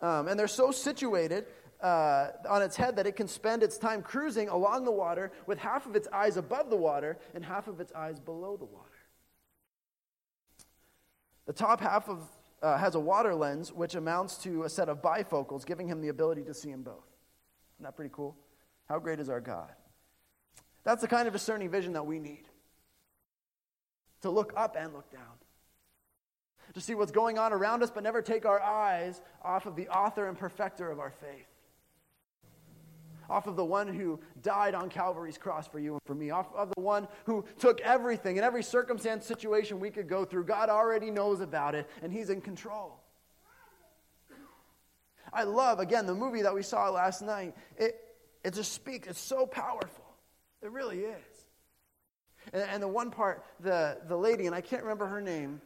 um, 0.00 0.28
and 0.28 0.38
they're 0.38 0.48
so 0.48 0.70
situated 0.70 1.46
uh, 1.82 2.28
on 2.48 2.62
its 2.62 2.76
head 2.76 2.96
that 2.96 3.06
it 3.06 3.16
can 3.16 3.28
spend 3.28 3.62
its 3.62 3.78
time 3.78 4.02
cruising 4.02 4.48
along 4.48 4.84
the 4.84 4.92
water 4.92 5.32
with 5.46 5.58
half 5.58 5.86
of 5.86 5.96
its 5.96 6.08
eyes 6.12 6.36
above 6.36 6.70
the 6.70 6.76
water 6.76 7.18
and 7.34 7.44
half 7.44 7.68
of 7.68 7.80
its 7.80 7.92
eyes 7.92 8.18
below 8.18 8.56
the 8.56 8.64
water. 8.64 8.90
The 11.46 11.52
top 11.52 11.80
half 11.80 12.08
of, 12.08 12.28
uh, 12.62 12.76
has 12.76 12.94
a 12.94 13.00
water 13.00 13.34
lens, 13.34 13.72
which 13.72 13.94
amounts 13.94 14.36
to 14.38 14.64
a 14.64 14.68
set 14.68 14.88
of 14.88 15.02
bifocals, 15.02 15.64
giving 15.64 15.86
him 15.86 16.00
the 16.00 16.08
ability 16.08 16.42
to 16.44 16.54
see 16.54 16.70
in 16.70 16.82
both. 16.82 17.06
Isn't 17.76 17.84
that 17.84 17.94
pretty 17.94 18.10
cool? 18.12 18.36
How 18.88 18.98
great 18.98 19.20
is 19.20 19.28
our 19.28 19.40
God? 19.40 19.70
That's 20.82 21.02
the 21.02 21.08
kind 21.08 21.26
of 21.26 21.32
discerning 21.32 21.70
vision 21.70 21.92
that 21.92 22.06
we 22.06 22.18
need 22.18 22.44
to 24.22 24.30
look 24.30 24.52
up 24.56 24.76
and 24.78 24.92
look 24.92 25.10
down, 25.12 25.22
to 26.74 26.80
see 26.80 26.94
what's 26.94 27.12
going 27.12 27.38
on 27.38 27.52
around 27.52 27.82
us, 27.82 27.90
but 27.90 28.02
never 28.02 28.22
take 28.22 28.44
our 28.44 28.60
eyes 28.60 29.20
off 29.42 29.66
of 29.66 29.76
the 29.76 29.88
author 29.88 30.26
and 30.26 30.36
perfecter 30.36 30.90
of 30.90 30.98
our 30.98 31.10
faith, 31.10 31.46
off 33.28 33.46
of 33.46 33.56
the 33.56 33.64
one 33.64 33.88
who 33.88 34.20
died 34.42 34.74
on 34.74 34.88
Calvary's 34.88 35.38
cross 35.38 35.66
for 35.66 35.78
you 35.78 35.94
and 35.94 36.02
for 36.04 36.14
me, 36.14 36.30
off 36.30 36.46
of 36.54 36.72
the 36.76 36.82
one 36.82 37.08
who 37.24 37.44
took 37.58 37.80
everything 37.80 38.36
in 38.36 38.44
every 38.44 38.62
circumstance, 38.62 39.26
situation 39.26 39.80
we 39.80 39.90
could 39.90 40.08
go 40.08 40.24
through. 40.24 40.44
God 40.44 40.68
already 40.68 41.10
knows 41.10 41.40
about 41.40 41.74
it, 41.74 41.88
and 42.02 42.12
He's 42.12 42.30
in 42.30 42.40
control. 42.40 43.00
I 45.32 45.42
love, 45.42 45.80
again, 45.80 46.06
the 46.06 46.14
movie 46.14 46.42
that 46.42 46.54
we 46.54 46.62
saw 46.62 46.88
last 46.90 47.20
night. 47.20 47.54
It, 47.76 47.96
it 48.44 48.54
just 48.54 48.72
speaks, 48.72 49.08
it's 49.08 49.20
so 49.20 49.46
powerful. 49.46 50.04
It 50.62 50.70
really 50.70 51.00
is. 51.00 51.46
And, 52.52 52.62
and 52.62 52.82
the 52.82 52.88
one 52.88 53.10
part, 53.10 53.44
the, 53.60 53.98
the 54.08 54.16
lady, 54.16 54.46
and 54.46 54.54
I 54.54 54.60
can't 54.60 54.82
remember 54.82 55.06
her 55.06 55.20
name, 55.20 55.60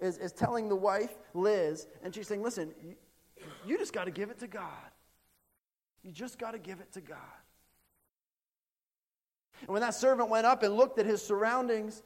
is, 0.00 0.18
is 0.18 0.32
telling 0.32 0.68
the 0.68 0.76
wife, 0.76 1.12
Liz, 1.34 1.86
and 2.02 2.14
she's 2.14 2.26
saying, 2.26 2.42
listen, 2.42 2.74
you, 2.82 2.94
you 3.66 3.78
just 3.78 3.92
got 3.92 4.04
to 4.04 4.10
give 4.10 4.30
it 4.30 4.38
to 4.40 4.48
God. 4.48 4.91
You 6.02 6.12
just 6.12 6.38
got 6.38 6.52
to 6.52 6.58
give 6.58 6.80
it 6.80 6.92
to 6.92 7.00
God. 7.00 7.18
And 9.60 9.68
when 9.68 9.82
that 9.82 9.94
servant 9.94 10.28
went 10.28 10.46
up 10.46 10.62
and 10.62 10.74
looked 10.74 10.98
at 10.98 11.06
his 11.06 11.24
surroundings, 11.24 12.02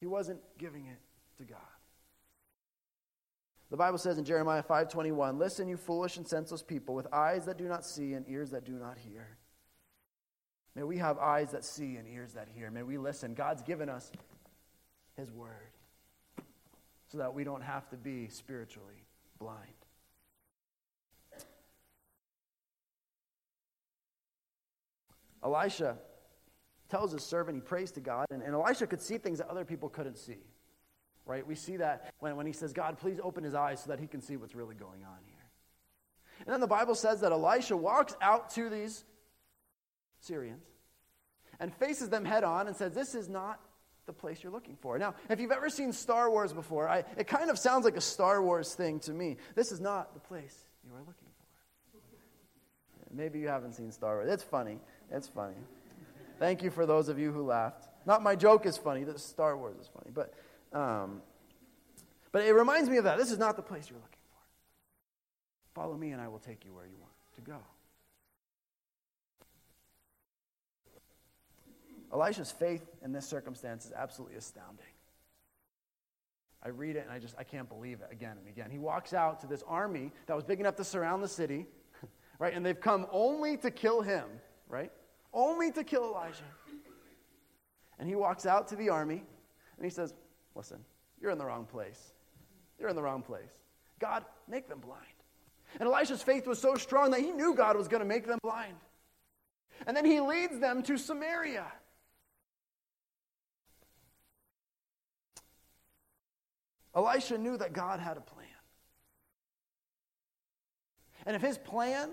he 0.00 0.06
wasn't 0.06 0.40
giving 0.58 0.86
it 0.86 0.98
to 1.38 1.44
God. 1.44 1.58
The 3.70 3.76
Bible 3.76 3.98
says 3.98 4.18
in 4.18 4.24
Jeremiah 4.24 4.62
5:21, 4.62 5.38
"Listen, 5.38 5.68
you 5.68 5.76
foolish 5.76 6.16
and 6.16 6.28
senseless 6.28 6.62
people, 6.62 6.94
with 6.94 7.06
eyes 7.12 7.46
that 7.46 7.56
do 7.56 7.68
not 7.68 7.84
see 7.84 8.14
and 8.14 8.28
ears 8.28 8.50
that 8.50 8.64
do 8.64 8.72
not 8.72 8.98
hear." 8.98 9.38
May 10.74 10.82
we 10.82 10.98
have 10.98 11.18
eyes 11.18 11.52
that 11.52 11.64
see 11.64 11.96
and 11.96 12.08
ears 12.08 12.32
that 12.34 12.48
hear. 12.48 12.70
May 12.70 12.82
we 12.82 12.96
listen. 12.98 13.34
God's 13.34 13.62
given 13.62 13.88
us 13.88 14.10
his 15.14 15.30
word 15.30 15.72
so 17.08 17.18
that 17.18 17.34
we 17.34 17.44
don't 17.44 17.60
have 17.60 17.88
to 17.90 17.96
be 17.96 18.28
spiritually 18.28 19.06
blind. 19.38 19.81
Elisha 25.44 25.96
tells 26.88 27.12
his 27.12 27.24
servant, 27.24 27.56
he 27.56 27.60
prays 27.60 27.92
to 27.92 28.00
God, 28.00 28.26
and, 28.30 28.42
and 28.42 28.54
Elisha 28.54 28.86
could 28.86 29.00
see 29.00 29.18
things 29.18 29.38
that 29.38 29.48
other 29.48 29.64
people 29.64 29.88
couldn't 29.88 30.18
see 30.18 30.38
right? 31.26 31.46
We 31.46 31.54
see 31.54 31.76
that 31.76 32.12
when, 32.18 32.36
when 32.36 32.46
he 32.46 32.52
says, 32.52 32.72
God, 32.72 32.98
please 32.98 33.18
open 33.22 33.44
his 33.44 33.54
eyes 33.54 33.82
so 33.82 33.90
that 33.90 34.00
he 34.00 34.06
can 34.06 34.20
see 34.20 34.36
what's 34.36 34.54
really 34.54 34.74
going 34.74 35.04
on 35.04 35.18
here. 35.24 35.38
And 36.46 36.52
then 36.52 36.60
the 36.60 36.66
Bible 36.66 36.94
says 36.94 37.20
that 37.20 37.32
Elisha 37.32 37.76
walks 37.76 38.14
out 38.20 38.50
to 38.50 38.68
these 38.68 39.04
Syrians 40.20 40.64
and 41.60 41.72
faces 41.74 42.08
them 42.08 42.24
head 42.24 42.44
on 42.44 42.66
and 42.66 42.76
says, 42.76 42.92
This 42.92 43.14
is 43.14 43.28
not 43.28 43.60
the 44.06 44.12
place 44.12 44.42
you're 44.42 44.52
looking 44.52 44.76
for. 44.80 44.98
Now, 44.98 45.14
if 45.28 45.38
you've 45.38 45.52
ever 45.52 45.70
seen 45.70 45.92
Star 45.92 46.28
Wars 46.30 46.52
before, 46.52 46.88
I, 46.88 47.04
it 47.16 47.28
kind 47.28 47.50
of 47.50 47.58
sounds 47.58 47.84
like 47.84 47.96
a 47.96 48.00
Star 48.00 48.42
Wars 48.42 48.74
thing 48.74 48.98
to 49.00 49.12
me. 49.12 49.36
This 49.54 49.70
is 49.70 49.80
not 49.80 50.14
the 50.14 50.20
place 50.20 50.56
you 50.84 50.92
are 50.94 51.00
looking 51.00 51.14
for. 51.14 51.98
Maybe 53.14 53.38
you 53.40 53.48
haven't 53.48 53.74
seen 53.74 53.92
Star 53.92 54.16
Wars. 54.16 54.28
It's 54.30 54.42
funny. 54.42 54.80
It's 55.12 55.28
funny. 55.28 55.54
Thank 56.38 56.62
you 56.62 56.70
for 56.70 56.86
those 56.86 57.08
of 57.08 57.18
you 57.18 57.30
who 57.30 57.42
laughed. 57.42 57.86
Not 58.06 58.22
my 58.22 58.34
joke 58.34 58.66
is 58.66 58.76
funny, 58.76 59.04
the 59.04 59.18
Star 59.18 59.56
Wars 59.56 59.76
is 59.78 59.88
funny. 59.88 60.10
But 60.12 60.34
um, 60.76 61.22
but 62.32 62.44
it 62.44 62.52
reminds 62.52 62.88
me 62.88 62.96
of 62.96 63.04
that. 63.04 63.18
This 63.18 63.30
is 63.30 63.38
not 63.38 63.56
the 63.56 63.62
place 63.62 63.88
you're 63.90 63.98
looking 63.98 64.18
for. 64.30 65.80
Follow 65.80 65.96
me, 65.96 66.12
and 66.12 66.20
I 66.20 66.28
will 66.28 66.38
take 66.38 66.64
you 66.64 66.72
where 66.72 66.86
you 66.86 66.96
want 66.98 67.12
to 67.36 67.40
go. 67.42 67.58
Elisha's 72.12 72.50
faith 72.50 72.82
in 73.02 73.12
this 73.12 73.26
circumstance 73.26 73.86
is 73.86 73.92
absolutely 73.92 74.36
astounding. 74.36 74.84
I 76.64 76.68
read 76.68 76.96
it 76.96 77.04
and 77.04 77.10
I 77.10 77.18
just 77.18 77.34
I 77.38 77.42
can't 77.42 77.68
believe 77.68 78.00
it 78.00 78.08
again 78.12 78.36
and 78.38 78.46
again. 78.48 78.70
He 78.70 78.78
walks 78.78 79.12
out 79.12 79.40
to 79.40 79.46
this 79.46 79.64
army 79.66 80.12
that 80.26 80.34
was 80.34 80.44
big 80.44 80.60
enough 80.60 80.76
to 80.76 80.84
surround 80.84 81.22
the 81.22 81.28
city, 81.28 81.66
right? 82.38 82.54
And 82.54 82.64
they've 82.64 82.80
come 82.80 83.06
only 83.10 83.56
to 83.58 83.70
kill 83.70 84.02
him, 84.02 84.24
right? 84.68 84.92
Only 85.32 85.72
to 85.72 85.84
kill 85.84 86.04
Elijah. 86.04 86.44
And 87.98 88.08
he 88.08 88.14
walks 88.14 88.46
out 88.46 88.68
to 88.68 88.76
the 88.76 88.88
army 88.88 89.22
and 89.76 89.84
he 89.84 89.90
says, 89.90 90.14
Listen, 90.54 90.78
you're 91.20 91.30
in 91.30 91.38
the 91.38 91.44
wrong 91.44 91.64
place. 91.64 92.12
You're 92.78 92.88
in 92.88 92.96
the 92.96 93.02
wrong 93.02 93.22
place. 93.22 93.50
God, 93.98 94.24
make 94.48 94.68
them 94.68 94.80
blind. 94.80 95.06
And 95.80 95.88
Elisha's 95.88 96.22
faith 96.22 96.46
was 96.46 96.58
so 96.58 96.74
strong 96.74 97.12
that 97.12 97.20
he 97.20 97.30
knew 97.30 97.54
God 97.54 97.76
was 97.76 97.88
going 97.88 98.02
to 98.02 98.08
make 98.08 98.26
them 98.26 98.38
blind. 98.42 98.76
And 99.86 99.96
then 99.96 100.04
he 100.04 100.20
leads 100.20 100.58
them 100.58 100.82
to 100.82 100.98
Samaria. 100.98 101.64
Elisha 106.94 107.38
knew 107.38 107.56
that 107.56 107.72
God 107.72 108.00
had 108.00 108.16
a 108.18 108.20
plan. 108.20 108.46
And 111.24 111.34
if 111.34 111.42
his 111.42 111.56
plan 111.56 112.10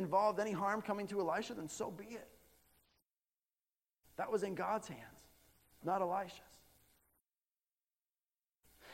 involved 0.00 0.40
any 0.40 0.52
harm 0.52 0.80
coming 0.80 1.06
to 1.08 1.20
Elisha, 1.20 1.54
then 1.54 1.68
so 1.68 1.90
be 1.90 2.04
it. 2.04 2.28
That 4.16 4.32
was 4.32 4.42
in 4.42 4.54
God's 4.54 4.88
hands, 4.88 5.00
not 5.84 6.00
Elisha's. 6.00 6.40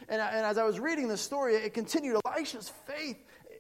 And, 0.09 0.21
and 0.21 0.45
as 0.45 0.59
I 0.59 0.65
was 0.65 0.79
reading 0.79 1.09
the 1.09 1.17
story, 1.17 1.55
it 1.55 1.73
continued. 1.73 2.21
Elisha's 2.27 2.71
faith, 2.87 3.17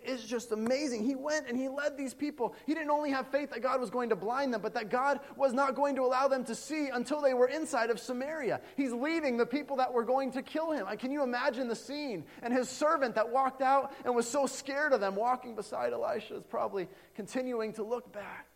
is 0.08 0.24
just 0.24 0.52
amazing. 0.52 1.04
He 1.04 1.14
went 1.14 1.48
and 1.48 1.56
he 1.56 1.68
led 1.68 1.96
these 1.96 2.14
people. 2.14 2.54
He 2.66 2.74
didn't 2.74 2.90
only 2.90 3.10
have 3.10 3.28
faith 3.28 3.50
that 3.50 3.62
God 3.62 3.80
was 3.80 3.90
going 3.90 4.08
to 4.10 4.16
blind 4.16 4.52
them, 4.52 4.60
but 4.60 4.74
that 4.74 4.90
God 4.90 5.20
was 5.36 5.52
not 5.52 5.74
going 5.74 5.96
to 5.96 6.02
allow 6.02 6.28
them 6.28 6.44
to 6.44 6.54
see 6.54 6.88
until 6.88 7.20
they 7.20 7.34
were 7.34 7.48
inside 7.48 7.90
of 7.90 8.00
Samaria. 8.00 8.60
He's 8.76 8.92
leading 8.92 9.36
the 9.36 9.46
people 9.46 9.76
that 9.76 9.92
were 9.92 10.04
going 10.04 10.32
to 10.32 10.42
kill 10.42 10.72
him. 10.72 10.86
Can 10.98 11.12
you 11.12 11.22
imagine 11.22 11.68
the 11.68 11.76
scene? 11.76 12.24
And 12.42 12.52
his 12.52 12.68
servant 12.68 13.14
that 13.14 13.30
walked 13.30 13.62
out 13.62 13.92
and 14.04 14.14
was 14.14 14.28
so 14.28 14.46
scared 14.46 14.92
of 14.92 15.00
them 15.00 15.14
walking 15.14 15.54
beside 15.54 15.92
Elisha 15.92 16.36
is 16.36 16.44
probably 16.44 16.88
continuing 17.14 17.72
to 17.74 17.82
look 17.82 18.12
back. 18.12 18.46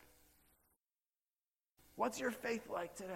What's 1.96 2.18
your 2.18 2.30
faith 2.30 2.68
like 2.70 2.94
today? 2.94 3.12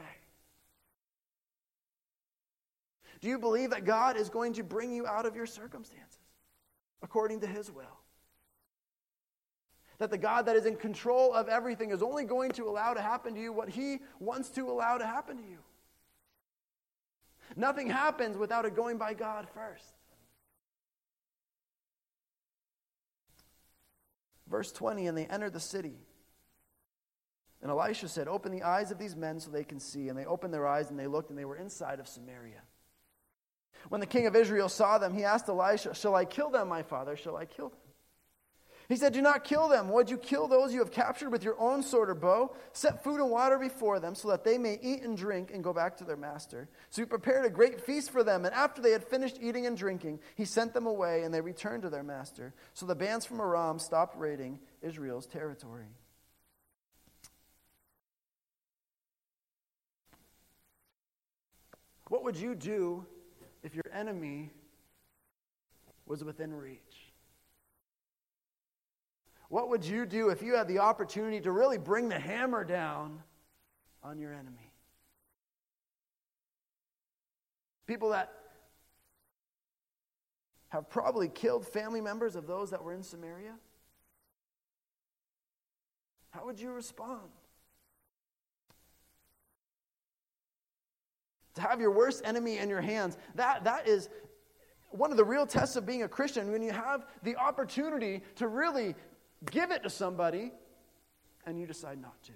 Do 3.20 3.30
you 3.30 3.38
believe 3.38 3.70
that 3.70 3.86
God 3.86 4.18
is 4.18 4.28
going 4.28 4.52
to 4.54 4.62
bring 4.62 4.92
you 4.92 5.06
out 5.06 5.24
of 5.24 5.34
your 5.34 5.46
circumstances 5.46 6.20
according 7.02 7.40
to 7.40 7.46
his 7.46 7.70
will? 7.70 8.03
That 9.98 10.10
the 10.10 10.18
God 10.18 10.46
that 10.46 10.56
is 10.56 10.66
in 10.66 10.76
control 10.76 11.32
of 11.32 11.48
everything 11.48 11.90
is 11.90 12.02
only 12.02 12.24
going 12.24 12.50
to 12.52 12.64
allow 12.64 12.94
to 12.94 13.00
happen 13.00 13.34
to 13.34 13.40
you 13.40 13.52
what 13.52 13.68
he 13.68 13.98
wants 14.18 14.50
to 14.50 14.68
allow 14.68 14.98
to 14.98 15.06
happen 15.06 15.36
to 15.36 15.42
you. 15.42 15.58
Nothing 17.56 17.88
happens 17.88 18.36
without 18.36 18.64
it 18.64 18.74
going 18.74 18.98
by 18.98 19.14
God 19.14 19.46
first. 19.54 19.94
Verse 24.48 24.72
20 24.72 25.06
And 25.06 25.16
they 25.16 25.26
entered 25.26 25.52
the 25.52 25.60
city. 25.60 25.94
And 27.62 27.70
Elisha 27.70 28.08
said, 28.08 28.28
Open 28.28 28.52
the 28.52 28.62
eyes 28.62 28.90
of 28.90 28.98
these 28.98 29.16
men 29.16 29.40
so 29.40 29.50
they 29.50 29.64
can 29.64 29.80
see. 29.80 30.08
And 30.08 30.18
they 30.18 30.26
opened 30.26 30.52
their 30.52 30.66
eyes 30.66 30.90
and 30.90 30.98
they 30.98 31.06
looked, 31.06 31.30
and 31.30 31.38
they 31.38 31.44
were 31.44 31.56
inside 31.56 31.98
of 31.98 32.08
Samaria. 32.08 32.60
When 33.88 34.00
the 34.00 34.06
king 34.06 34.26
of 34.26 34.36
Israel 34.36 34.68
saw 34.68 34.98
them, 34.98 35.14
he 35.14 35.24
asked 35.24 35.48
Elisha, 35.48 35.94
Shall 35.94 36.14
I 36.14 36.24
kill 36.24 36.50
them, 36.50 36.68
my 36.68 36.82
father? 36.82 37.16
Shall 37.16 37.36
I 37.36 37.46
kill 37.46 37.70
them? 37.70 37.78
He 38.88 38.96
said, 38.96 39.12
Do 39.12 39.22
not 39.22 39.44
kill 39.44 39.68
them. 39.68 39.88
Would 39.90 40.10
you 40.10 40.18
kill 40.18 40.46
those 40.46 40.74
you 40.74 40.80
have 40.80 40.90
captured 40.90 41.30
with 41.30 41.42
your 41.42 41.58
own 41.58 41.82
sword 41.82 42.10
or 42.10 42.14
bow? 42.14 42.54
Set 42.72 43.02
food 43.02 43.20
and 43.20 43.30
water 43.30 43.58
before 43.58 43.98
them 43.98 44.14
so 44.14 44.28
that 44.28 44.44
they 44.44 44.58
may 44.58 44.78
eat 44.82 45.02
and 45.02 45.16
drink 45.16 45.50
and 45.52 45.64
go 45.64 45.72
back 45.72 45.96
to 45.98 46.04
their 46.04 46.16
master. 46.16 46.68
So 46.90 47.02
he 47.02 47.06
prepared 47.06 47.46
a 47.46 47.50
great 47.50 47.80
feast 47.80 48.10
for 48.10 48.22
them. 48.22 48.44
And 48.44 48.54
after 48.54 48.82
they 48.82 48.90
had 48.90 49.04
finished 49.04 49.38
eating 49.40 49.66
and 49.66 49.76
drinking, 49.76 50.20
he 50.34 50.44
sent 50.44 50.74
them 50.74 50.86
away 50.86 51.22
and 51.22 51.32
they 51.32 51.40
returned 51.40 51.82
to 51.82 51.90
their 51.90 52.02
master. 52.02 52.52
So 52.74 52.84
the 52.84 52.94
bands 52.94 53.24
from 53.24 53.40
Aram 53.40 53.78
stopped 53.78 54.18
raiding 54.18 54.58
Israel's 54.82 55.26
territory. 55.26 55.86
What 62.08 62.22
would 62.22 62.36
you 62.36 62.54
do 62.54 63.06
if 63.62 63.74
your 63.74 63.90
enemy 63.92 64.52
was 66.06 66.22
within 66.22 66.52
reach? 66.52 67.03
What 69.54 69.68
would 69.68 69.84
you 69.84 70.04
do 70.04 70.30
if 70.30 70.42
you 70.42 70.56
had 70.56 70.66
the 70.66 70.80
opportunity 70.80 71.40
to 71.42 71.52
really 71.52 71.78
bring 71.78 72.08
the 72.08 72.18
hammer 72.18 72.64
down 72.64 73.22
on 74.02 74.18
your 74.18 74.32
enemy? 74.32 74.72
People 77.86 78.08
that 78.08 78.32
have 80.70 80.90
probably 80.90 81.28
killed 81.28 81.64
family 81.64 82.00
members 82.00 82.34
of 82.34 82.48
those 82.48 82.72
that 82.72 82.82
were 82.82 82.94
in 82.94 83.04
Samaria? 83.04 83.54
How 86.30 86.44
would 86.46 86.58
you 86.58 86.72
respond? 86.72 87.30
To 91.54 91.60
have 91.60 91.80
your 91.80 91.92
worst 91.92 92.22
enemy 92.24 92.58
in 92.58 92.68
your 92.68 92.80
hands, 92.80 93.18
that, 93.36 93.62
that 93.62 93.86
is 93.86 94.08
one 94.90 95.12
of 95.12 95.16
the 95.16 95.24
real 95.24 95.46
tests 95.46 95.76
of 95.76 95.86
being 95.86 96.02
a 96.02 96.08
Christian 96.08 96.50
when 96.50 96.60
you 96.60 96.72
have 96.72 97.06
the 97.22 97.36
opportunity 97.36 98.20
to 98.34 98.48
really 98.48 98.96
give 99.50 99.70
it 99.70 99.82
to 99.82 99.90
somebody 99.90 100.52
and 101.46 101.58
you 101.58 101.66
decide 101.66 102.00
not 102.00 102.22
to. 102.24 102.32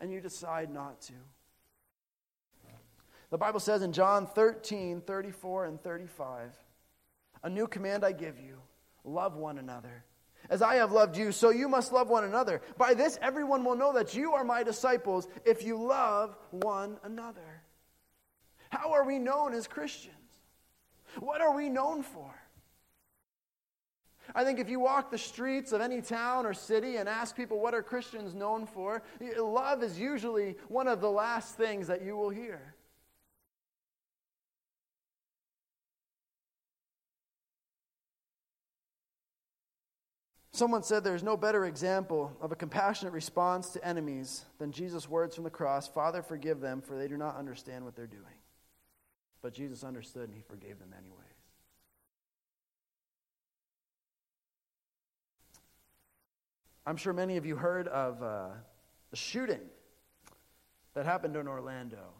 And 0.00 0.12
you 0.12 0.20
decide 0.20 0.72
not 0.72 1.00
to. 1.02 1.12
The 3.30 3.38
Bible 3.38 3.60
says 3.60 3.82
in 3.82 3.92
John 3.92 4.26
13, 4.26 5.02
34 5.02 5.64
and 5.66 5.82
35, 5.82 6.52
A 7.42 7.50
new 7.50 7.66
command 7.66 8.04
I 8.04 8.12
give 8.12 8.38
you 8.38 8.58
love 9.04 9.36
one 9.36 9.58
another. 9.58 10.04
As 10.50 10.62
I 10.62 10.76
have 10.76 10.92
loved 10.92 11.16
you, 11.16 11.32
so 11.32 11.50
you 11.50 11.68
must 11.68 11.92
love 11.92 12.08
one 12.08 12.24
another. 12.24 12.62
By 12.78 12.94
this, 12.94 13.18
everyone 13.20 13.64
will 13.64 13.74
know 13.74 13.92
that 13.92 14.14
you 14.14 14.32
are 14.32 14.44
my 14.44 14.62
disciples 14.62 15.28
if 15.44 15.62
you 15.62 15.76
love 15.76 16.36
one 16.50 16.98
another. 17.02 17.62
How 18.70 18.92
are 18.92 19.04
we 19.04 19.18
known 19.18 19.52
as 19.52 19.66
Christians? 19.66 20.14
What 21.18 21.40
are 21.40 21.54
we 21.54 21.68
known 21.68 22.02
for? 22.02 22.34
I 24.34 24.44
think 24.44 24.58
if 24.58 24.68
you 24.68 24.80
walk 24.80 25.10
the 25.10 25.18
streets 25.18 25.72
of 25.72 25.80
any 25.80 26.02
town 26.02 26.46
or 26.46 26.52
city 26.52 26.96
and 26.96 27.08
ask 27.08 27.34
people 27.36 27.60
what 27.60 27.74
are 27.74 27.82
Christians 27.82 28.34
known 28.34 28.66
for, 28.66 29.02
love 29.38 29.82
is 29.82 29.98
usually 29.98 30.56
one 30.68 30.88
of 30.88 31.00
the 31.00 31.10
last 31.10 31.56
things 31.56 31.86
that 31.86 32.02
you 32.02 32.16
will 32.16 32.30
hear. 32.30 32.74
Someone 40.58 40.82
said 40.82 41.04
there's 41.04 41.22
no 41.22 41.36
better 41.36 41.66
example 41.66 42.36
of 42.40 42.50
a 42.50 42.56
compassionate 42.56 43.12
response 43.12 43.70
to 43.70 43.84
enemies 43.86 44.44
than 44.58 44.72
Jesus' 44.72 45.08
words 45.08 45.36
from 45.36 45.44
the 45.44 45.50
cross 45.50 45.86
Father, 45.86 46.20
forgive 46.20 46.58
them, 46.60 46.82
for 46.82 46.98
they 46.98 47.06
do 47.06 47.16
not 47.16 47.36
understand 47.36 47.84
what 47.84 47.94
they're 47.94 48.08
doing. 48.08 48.24
But 49.40 49.54
Jesus 49.54 49.84
understood 49.84 50.24
and 50.24 50.34
he 50.34 50.42
forgave 50.42 50.80
them 50.80 50.92
anyways. 50.98 51.47
I'm 56.88 56.96
sure 56.96 57.12
many 57.12 57.36
of 57.36 57.44
you 57.44 57.54
heard 57.54 57.86
of 57.88 58.22
uh, 58.22 58.46
a 59.12 59.16
shooting 59.16 59.60
that 60.94 61.04
happened 61.04 61.36
in 61.36 61.46
Orlando 61.46 62.14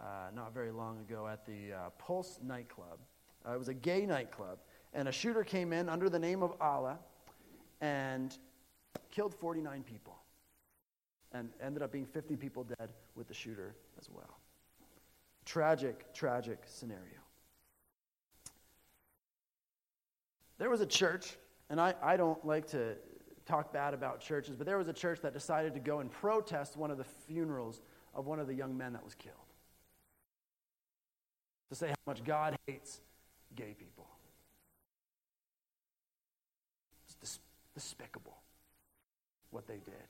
uh, 0.00 0.04
not 0.34 0.52
very 0.52 0.72
long 0.72 0.98
ago 0.98 1.28
at 1.28 1.46
the 1.46 1.72
uh, 1.72 1.90
Pulse 1.96 2.40
nightclub. 2.42 2.98
Uh, 3.46 3.54
it 3.54 3.58
was 3.58 3.68
a 3.68 3.74
gay 3.74 4.04
nightclub, 4.06 4.58
and 4.94 5.06
a 5.06 5.12
shooter 5.12 5.44
came 5.44 5.72
in 5.72 5.88
under 5.88 6.10
the 6.10 6.18
name 6.18 6.42
of 6.42 6.54
Allah 6.60 6.98
and 7.80 8.36
killed 9.12 9.32
49 9.32 9.84
people. 9.84 10.16
And 11.32 11.50
ended 11.62 11.80
up 11.80 11.92
being 11.92 12.06
50 12.06 12.34
people 12.34 12.64
dead 12.64 12.88
with 13.14 13.28
the 13.28 13.34
shooter 13.34 13.76
as 14.00 14.10
well. 14.10 14.40
Tragic, 15.44 16.12
tragic 16.14 16.58
scenario. 16.66 17.20
There 20.58 20.68
was 20.68 20.80
a 20.80 20.86
church, 20.86 21.36
and 21.68 21.80
I, 21.80 21.94
I 22.02 22.16
don't 22.16 22.44
like 22.44 22.66
to 22.72 22.96
talk 23.50 23.72
bad 23.72 23.94
about 23.94 24.20
churches, 24.20 24.56
but 24.56 24.66
there 24.66 24.78
was 24.78 24.88
a 24.88 24.92
church 24.92 25.20
that 25.22 25.32
decided 25.32 25.74
to 25.74 25.80
go 25.80 26.00
and 26.00 26.10
protest 26.10 26.76
one 26.76 26.90
of 26.90 26.98
the 26.98 27.04
funerals 27.04 27.82
of 28.14 28.26
one 28.26 28.38
of 28.38 28.46
the 28.46 28.54
young 28.54 28.76
men 28.76 28.92
that 28.92 29.04
was 29.04 29.14
killed. 29.14 29.36
To 31.70 31.74
say 31.74 31.88
how 31.88 31.94
much 32.06 32.24
God 32.24 32.56
hates 32.66 33.00
gay 33.54 33.74
people. 33.78 34.06
It's 37.22 37.38
despicable 37.74 38.36
what 39.50 39.66
they 39.66 39.78
did. 39.84 40.08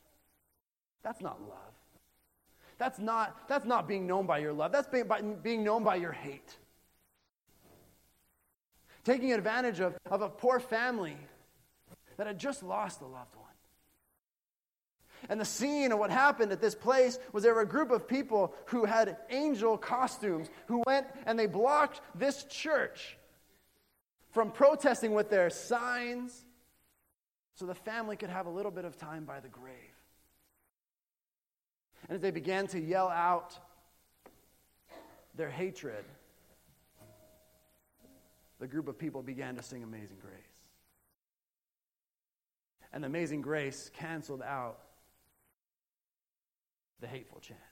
That's 1.03 1.21
not 1.21 1.41
love. 1.41 1.75
That's 2.79 2.99
not, 2.99 3.49
that's 3.49 3.67
not 3.67 3.89
being 3.89 4.07
known 4.07 4.27
by 4.27 4.39
your 4.39 4.53
love. 4.53 4.73
That's 4.73 4.89
being, 4.89 5.07
by, 5.07 5.21
being 5.21 5.65
known 5.65 5.85
by 5.85 5.97
your 5.97 6.13
hate. 6.13 6.57
Taking 9.05 9.33
advantage 9.33 9.81
of, 9.81 9.97
of 10.11 10.23
a 10.23 10.29
poor 10.29 10.61
family 10.61 11.17
that 12.21 12.27
had 12.27 12.39
just 12.39 12.63
lost 12.63 13.01
a 13.01 13.07
loved 13.07 13.35
one. 13.35 13.47
And 15.31 15.41
the 15.41 15.45
scene 15.47 15.91
of 15.91 15.99
what 15.99 16.11
happened 16.11 16.53
at 16.53 16.61
this 16.61 16.75
place 16.75 17.19
was 17.33 17.43
there 17.43 17.55
were 17.55 17.63
a 17.63 17.67
group 17.67 17.91
of 17.91 18.07
people 18.07 18.55
who 18.67 18.85
had 18.85 19.17
angel 19.31 19.79
costumes 19.79 20.51
who 20.67 20.83
went 20.87 21.07
and 21.25 21.39
they 21.39 21.47
blocked 21.47 22.03
this 22.15 22.45
church 22.45 23.17
from 24.33 24.51
protesting 24.51 25.15
with 25.15 25.31
their 25.31 25.49
signs 25.49 26.45
so 27.55 27.65
the 27.65 27.75
family 27.75 28.17
could 28.17 28.29
have 28.29 28.45
a 28.45 28.51
little 28.51 28.71
bit 28.71 28.85
of 28.85 28.99
time 28.99 29.25
by 29.25 29.41
the 29.41 29.49
grave. 29.49 29.75
And 32.07 32.17
as 32.17 32.21
they 32.21 32.33
began 32.33 32.67
to 32.67 32.79
yell 32.79 33.09
out 33.09 33.59
their 35.37 35.49
hatred, 35.49 36.05
the 38.59 38.67
group 38.67 38.89
of 38.89 38.99
people 38.99 39.23
began 39.23 39.57
to 39.57 39.63
sing 39.63 39.83
Amazing 39.83 40.19
Grace. 40.21 40.50
And 42.93 43.05
Amazing 43.05 43.43
Grace 43.43 43.91
canceled 43.95 44.43
out 44.43 44.79
the 47.01 47.07
hateful 47.07 47.41
chants. 47.41 47.63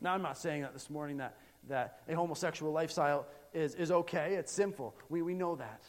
Now, 0.00 0.14
I'm 0.14 0.22
not 0.22 0.38
saying 0.38 0.62
that 0.62 0.72
this 0.72 0.90
morning 0.90 1.18
that, 1.18 1.36
that 1.68 2.02
a 2.08 2.14
homosexual 2.14 2.72
lifestyle 2.72 3.26
is, 3.52 3.74
is 3.74 3.90
okay, 3.90 4.34
it's 4.34 4.52
sinful. 4.52 4.94
We, 5.08 5.22
we 5.22 5.34
know 5.34 5.56
that. 5.56 5.82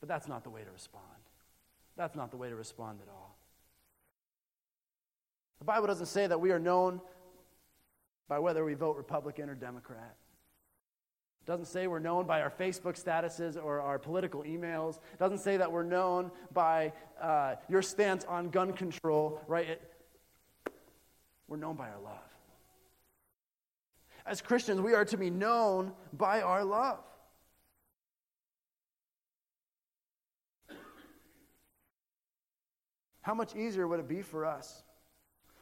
But 0.00 0.08
that's 0.08 0.28
not 0.28 0.44
the 0.44 0.50
way 0.50 0.62
to 0.62 0.70
respond. 0.70 1.04
That's 1.96 2.14
not 2.14 2.30
the 2.30 2.36
way 2.36 2.48
to 2.48 2.56
respond 2.56 3.00
at 3.02 3.08
all. 3.08 3.36
The 5.58 5.64
Bible 5.64 5.86
doesn't 5.86 6.06
say 6.06 6.26
that 6.26 6.40
we 6.40 6.50
are 6.50 6.58
known 6.58 7.00
by 8.28 8.38
whether 8.38 8.64
we 8.64 8.74
vote 8.74 8.96
Republican 8.96 9.48
or 9.48 9.54
Democrat. 9.54 10.16
Doesn't 11.46 11.66
say 11.66 11.86
we're 11.88 11.98
known 11.98 12.26
by 12.26 12.40
our 12.40 12.50
Facebook 12.50 13.02
statuses 13.02 13.62
or 13.62 13.80
our 13.80 13.98
political 13.98 14.42
emails. 14.44 14.98
Doesn't 15.18 15.38
say 15.38 15.56
that 15.56 15.72
we're 15.72 15.82
known 15.82 16.30
by 16.52 16.92
uh, 17.20 17.56
your 17.68 17.82
stance 17.82 18.24
on 18.24 18.50
gun 18.50 18.72
control, 18.72 19.40
right? 19.48 19.70
It, 19.70 19.92
we're 21.48 21.56
known 21.56 21.74
by 21.74 21.88
our 21.88 22.00
love. 22.00 22.18
As 24.24 24.40
Christians, 24.40 24.80
we 24.80 24.94
are 24.94 25.04
to 25.06 25.16
be 25.16 25.30
known 25.30 25.92
by 26.12 26.42
our 26.42 26.64
love. 26.64 27.00
How 33.22 33.34
much 33.34 33.54
easier 33.56 33.86
would 33.86 34.00
it 34.00 34.08
be 34.08 34.22
for 34.22 34.44
us 34.44 34.82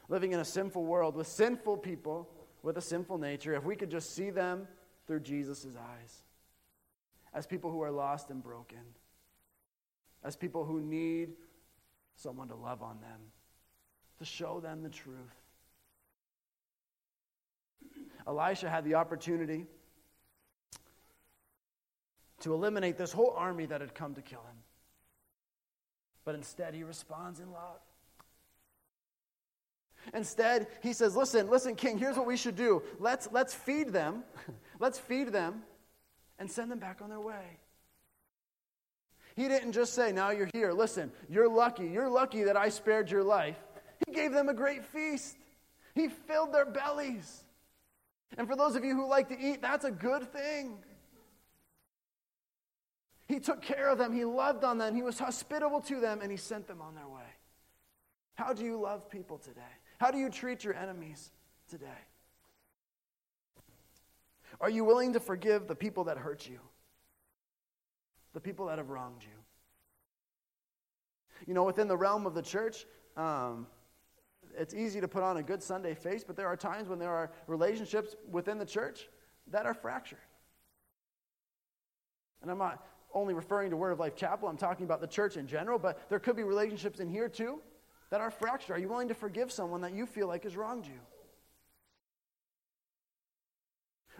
living 0.08 0.32
in 0.32 0.40
a 0.40 0.44
sinful 0.44 0.84
world 0.84 1.14
with 1.14 1.26
sinful 1.26 1.78
people 1.78 2.28
with 2.62 2.76
a 2.76 2.80
sinful 2.80 3.16
nature 3.16 3.54
if 3.54 3.64
we 3.64 3.76
could 3.76 3.90
just 3.90 4.14
see 4.14 4.30
them 4.30 4.66
through 5.10 5.18
Jesus' 5.18 5.66
eyes 5.76 6.22
as 7.34 7.44
people 7.44 7.68
who 7.68 7.82
are 7.82 7.90
lost 7.90 8.30
and 8.30 8.40
broken, 8.40 8.78
as 10.22 10.36
people 10.36 10.64
who 10.64 10.80
need 10.80 11.30
someone 12.14 12.46
to 12.46 12.54
love 12.54 12.80
on 12.80 13.00
them, 13.00 13.18
to 14.20 14.24
show 14.24 14.60
them 14.60 14.84
the 14.84 14.88
truth. 14.88 15.16
Elisha 18.24 18.70
had 18.70 18.84
the 18.84 18.94
opportunity 18.94 19.66
to 22.38 22.54
eliminate 22.54 22.96
this 22.96 23.10
whole 23.10 23.34
army 23.36 23.66
that 23.66 23.80
had 23.80 23.96
come 23.96 24.14
to 24.14 24.22
kill 24.22 24.42
him. 24.42 24.58
But 26.24 26.36
instead, 26.36 26.72
he 26.72 26.84
responds 26.84 27.40
in 27.40 27.50
love. 27.50 27.80
Instead, 30.14 30.68
he 30.84 30.92
says, 30.92 31.16
Listen, 31.16 31.50
listen, 31.50 31.74
king, 31.74 31.98
here's 31.98 32.16
what 32.16 32.28
we 32.28 32.36
should 32.36 32.54
do. 32.54 32.80
Let's, 33.00 33.28
let's 33.32 33.52
feed 33.52 33.88
them. 33.88 34.22
let's 34.80 34.98
feed 34.98 35.28
them 35.28 35.62
and 36.38 36.50
send 36.50 36.72
them 36.72 36.80
back 36.80 37.00
on 37.00 37.10
their 37.10 37.20
way. 37.20 37.58
He 39.36 39.46
didn't 39.46 39.72
just 39.72 39.94
say, 39.94 40.10
Now 40.10 40.30
you're 40.30 40.50
here. 40.52 40.72
Listen, 40.72 41.12
you're 41.28 41.48
lucky. 41.48 41.86
You're 41.86 42.10
lucky 42.10 42.42
that 42.44 42.56
I 42.56 42.68
spared 42.68 43.10
your 43.10 43.22
life. 43.22 43.56
He 44.06 44.12
gave 44.12 44.32
them 44.32 44.48
a 44.48 44.54
great 44.54 44.84
feast, 44.84 45.36
he 45.94 46.08
filled 46.08 46.52
their 46.52 46.66
bellies. 46.66 47.44
And 48.38 48.46
for 48.48 48.54
those 48.54 48.76
of 48.76 48.84
you 48.84 48.94
who 48.94 49.08
like 49.08 49.28
to 49.28 49.38
eat, 49.38 49.60
that's 49.60 49.84
a 49.84 49.90
good 49.90 50.32
thing. 50.32 50.78
He 53.26 53.40
took 53.40 53.60
care 53.62 53.88
of 53.88 53.98
them, 53.98 54.12
He 54.12 54.24
loved 54.24 54.64
on 54.64 54.78
them, 54.78 54.94
He 54.94 55.02
was 55.02 55.18
hospitable 55.18 55.80
to 55.82 56.00
them, 56.00 56.20
and 56.20 56.30
He 56.30 56.36
sent 56.36 56.66
them 56.66 56.80
on 56.80 56.94
their 56.94 57.08
way. 57.08 57.22
How 58.34 58.52
do 58.52 58.64
you 58.64 58.80
love 58.80 59.08
people 59.10 59.38
today? 59.38 59.60
How 59.98 60.10
do 60.10 60.18
you 60.18 60.30
treat 60.30 60.64
your 60.64 60.74
enemies 60.74 61.30
today? 61.68 61.86
Are 64.60 64.70
you 64.70 64.84
willing 64.84 65.14
to 65.14 65.20
forgive 65.20 65.66
the 65.66 65.74
people 65.74 66.04
that 66.04 66.18
hurt 66.18 66.46
you? 66.48 66.60
The 68.34 68.40
people 68.40 68.66
that 68.66 68.78
have 68.78 68.90
wronged 68.90 69.22
you? 69.22 69.28
You 71.46 71.54
know, 71.54 71.64
within 71.64 71.88
the 71.88 71.96
realm 71.96 72.26
of 72.26 72.34
the 72.34 72.42
church, 72.42 72.86
um, 73.16 73.66
it's 74.56 74.74
easy 74.74 75.00
to 75.00 75.08
put 75.08 75.22
on 75.22 75.38
a 75.38 75.42
good 75.42 75.62
Sunday 75.62 75.94
face, 75.94 76.22
but 76.24 76.36
there 76.36 76.46
are 76.46 76.56
times 76.56 76.88
when 76.88 76.98
there 76.98 77.10
are 77.10 77.32
relationships 77.46 78.14
within 78.30 78.58
the 78.58 78.66
church 78.66 79.08
that 79.50 79.64
are 79.64 79.74
fractured. 79.74 80.18
And 82.42 82.50
I'm 82.50 82.58
not 82.58 82.86
only 83.14 83.34
referring 83.34 83.70
to 83.70 83.76
Word 83.76 83.92
of 83.92 83.98
Life 83.98 84.16
Chapel, 84.16 84.48
I'm 84.48 84.56
talking 84.56 84.84
about 84.84 85.00
the 85.00 85.06
church 85.06 85.36
in 85.36 85.46
general, 85.46 85.78
but 85.78 86.08
there 86.08 86.18
could 86.18 86.36
be 86.36 86.42
relationships 86.42 87.00
in 87.00 87.08
here 87.08 87.28
too 87.28 87.60
that 88.10 88.20
are 88.20 88.30
fractured. 88.30 88.76
Are 88.76 88.78
you 88.78 88.88
willing 88.88 89.08
to 89.08 89.14
forgive 89.14 89.50
someone 89.50 89.80
that 89.80 89.92
you 89.92 90.06
feel 90.06 90.28
like 90.28 90.44
has 90.44 90.56
wronged 90.56 90.86
you? 90.86 91.00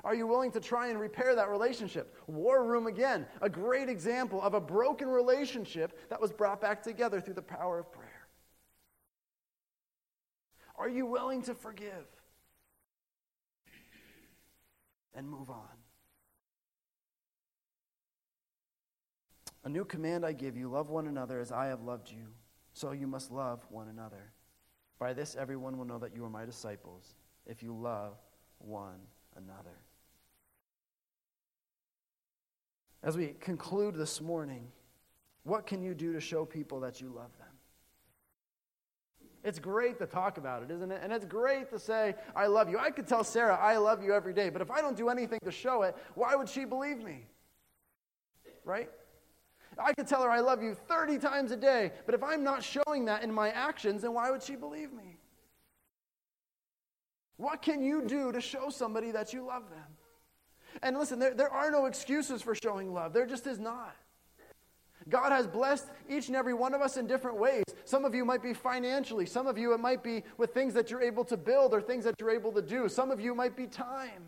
Are 0.05 0.15
you 0.15 0.27
willing 0.27 0.51
to 0.53 0.61
try 0.61 0.89
and 0.89 0.99
repair 0.99 1.35
that 1.35 1.49
relationship? 1.49 2.17
War 2.27 2.65
Room 2.65 2.87
again, 2.87 3.27
a 3.43 3.49
great 3.49 3.89
example 3.89 4.41
of 4.41 4.55
a 4.55 4.61
broken 4.61 5.09
relationship 5.09 5.99
that 6.09 6.21
was 6.21 6.33
brought 6.33 6.61
back 6.61 6.83
together 6.83 7.21
through 7.21 7.35
the 7.35 7.43
power 7.43 7.79
of 7.79 7.93
prayer. 7.93 8.09
Are 10.77 10.89
you 10.89 11.05
willing 11.05 11.43
to 11.43 11.55
forgive 11.55 12.07
and 15.15 15.29
move 15.29 15.51
on? 15.51 15.69
A 19.65 19.69
new 19.69 19.85
command 19.85 20.25
I 20.25 20.33
give 20.33 20.57
you 20.57 20.71
love 20.71 20.89
one 20.89 21.07
another 21.07 21.39
as 21.39 21.53
I 21.53 21.67
have 21.67 21.83
loved 21.83 22.11
you, 22.11 22.29
so 22.73 22.93
you 22.93 23.07
must 23.07 23.31
love 23.31 23.67
one 23.69 23.89
another. 23.89 24.33
By 24.99 25.13
this, 25.13 25.37
everyone 25.39 25.77
will 25.77 25.85
know 25.85 25.99
that 25.99 26.15
you 26.15 26.25
are 26.25 26.31
my 26.31 26.47
disciples 26.47 27.15
if 27.45 27.63
you 27.63 27.75
love 27.75 28.15
one 28.59 29.01
another. 29.37 29.77
As 33.03 33.17
we 33.17 33.29
conclude 33.41 33.95
this 33.95 34.21
morning, 34.21 34.69
what 35.45 35.67
can 35.67 35.83
you 35.83 35.95
do 35.95 36.13
to 36.13 36.21
show 36.21 36.45
people 36.45 36.81
that 36.81 37.01
you 37.01 37.09
love 37.09 37.37
them? 37.39 37.49
It's 39.43 39.59
great 39.59 39.99
to 39.99 40.07
talk 40.07 40.37
about 40.37 40.63
it, 40.63 40.71
isn't 40.71 40.93
it? 40.93 41.01
And 41.03 41.13
it's 41.13 41.25
great 41.25 41.71
to 41.71 41.79
say, 41.79 42.15
I 42.37 42.47
love 42.47 42.69
you. 42.69 42.79
I 42.79 42.91
could 42.91 43.07
tell 43.07 43.25
Sarah, 43.25 43.57
I 43.57 43.79
love 43.79 44.05
you 44.05 44.13
every 44.13 44.35
day, 44.35 44.51
but 44.51 44.61
if 44.61 44.71
I 44.71 44.83
don't 44.83 44.97
do 44.97 45.09
anything 45.09 45.39
to 45.45 45.51
show 45.51 45.83
it, 45.83 45.97
why 46.15 46.37
would 46.37 46.49
she 46.49 46.67
believe 46.67 47.03
me? 47.03 47.27
Right? 48.67 48.91
I 49.83 49.95
could 49.95 50.07
tell 50.07 50.23
her 50.23 50.31
I 50.31 50.41
love 50.41 50.63
you 50.63 50.75
30 50.75 51.19
times 51.19 51.53
a 51.53 51.57
day, 51.57 51.93
but 52.05 52.15
if 52.15 52.23
I'm 52.23 52.45
not 52.45 52.63
showing 52.63 53.07
that 53.07 53.23
in 53.23 53.33
my 53.33 53.49
actions, 53.49 54.03
then 54.03 54.13
why 54.13 54.31
would 54.31 54.43
she 54.43 54.57
believe 54.57 54.93
me? 54.93 55.17
What 57.39 57.63
can 57.63 57.83
you 57.83 58.03
do 58.03 58.33
to 58.33 58.41
show 58.43 58.69
somebody 58.69 59.11
that 59.13 59.33
you 59.33 59.47
love 59.47 59.71
them? 59.71 59.87
And 60.83 60.97
listen, 60.97 61.19
there, 61.19 61.35
there 61.35 61.51
are 61.51 61.71
no 61.71 61.87
excuses 61.87 62.43
for 62.43 62.55
showing 62.55 62.93
love, 62.93 63.13
there 63.13 63.27
just 63.27 63.47
is 63.47 63.59
not. 63.59 63.97
God 65.09 65.33
has 65.33 65.47
blessed 65.47 65.89
each 66.09 66.29
and 66.29 66.37
every 66.37 66.55
one 66.55 66.75
of 66.75 66.83
us 66.83 66.97
in 66.97 67.07
different 67.07 67.39
ways. 67.39 67.65
Some 67.85 68.05
of 68.05 68.15
you 68.15 68.25
might 68.25 68.43
be 68.43 68.53
financially, 68.53 69.27
some 69.27 69.47
of 69.47 69.59
you 69.59 69.73
it 69.73 69.81
might 69.81 70.03
be 70.03 70.23
with 70.37 70.53
things 70.53 70.75
that 70.75 70.91
you're 70.91 71.03
able 71.03 71.25
to 71.25 71.37
build 71.37 71.73
or 71.73 71.81
things 71.81 72.05
that 72.05 72.15
you're 72.21 72.31
able 72.31 72.53
to 72.53 72.63
do, 72.63 72.89
some 72.89 73.11
of 73.11 73.21
you 73.21 73.35
might 73.35 73.57
be 73.57 73.67
time. 73.67 74.23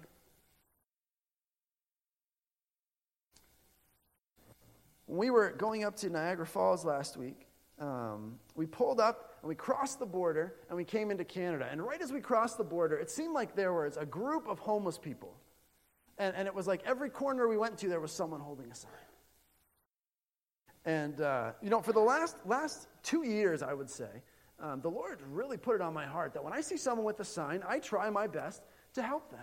When 5.06 5.18
we 5.18 5.30
were 5.30 5.50
going 5.50 5.84
up 5.84 5.94
to 5.96 6.08
Niagara 6.08 6.46
Falls 6.46 6.84
last 6.84 7.16
week, 7.16 7.46
um, 7.78 8.38
we 8.54 8.64
pulled 8.64 8.98
up 8.98 9.36
and 9.42 9.48
we 9.48 9.54
crossed 9.54 9.98
the 9.98 10.06
border 10.06 10.54
and 10.68 10.76
we 10.76 10.84
came 10.84 11.10
into 11.10 11.24
Canada. 11.24 11.68
And 11.70 11.82
right 11.82 12.00
as 12.00 12.12
we 12.12 12.20
crossed 12.20 12.56
the 12.56 12.64
border, 12.64 12.96
it 12.96 13.10
seemed 13.10 13.34
like 13.34 13.54
there 13.54 13.74
was 13.74 13.96
a 13.96 14.06
group 14.06 14.48
of 14.48 14.58
homeless 14.58 14.98
people. 14.98 15.34
And, 16.18 16.34
and 16.36 16.46
it 16.46 16.54
was 16.54 16.66
like 16.66 16.82
every 16.84 17.10
corner 17.10 17.48
we 17.48 17.56
went 17.56 17.78
to, 17.78 17.88
there 17.88 18.00
was 18.00 18.12
someone 18.12 18.40
holding 18.40 18.70
a 18.70 18.74
sign. 18.74 18.90
And, 20.84 21.20
uh, 21.20 21.52
you 21.62 21.70
know, 21.70 21.80
for 21.80 21.92
the 21.92 22.00
last, 22.00 22.36
last 22.44 22.88
two 23.02 23.24
years, 23.24 23.62
I 23.62 23.72
would 23.72 23.88
say, 23.88 24.08
um, 24.60 24.80
the 24.80 24.90
Lord 24.90 25.20
really 25.30 25.56
put 25.56 25.74
it 25.74 25.80
on 25.80 25.94
my 25.94 26.06
heart 26.06 26.34
that 26.34 26.44
when 26.44 26.52
I 26.52 26.60
see 26.60 26.76
someone 26.76 27.04
with 27.04 27.20
a 27.20 27.24
sign, 27.24 27.62
I 27.66 27.78
try 27.78 28.10
my 28.10 28.26
best 28.26 28.62
to 28.94 29.02
help 29.02 29.30
them. 29.30 29.40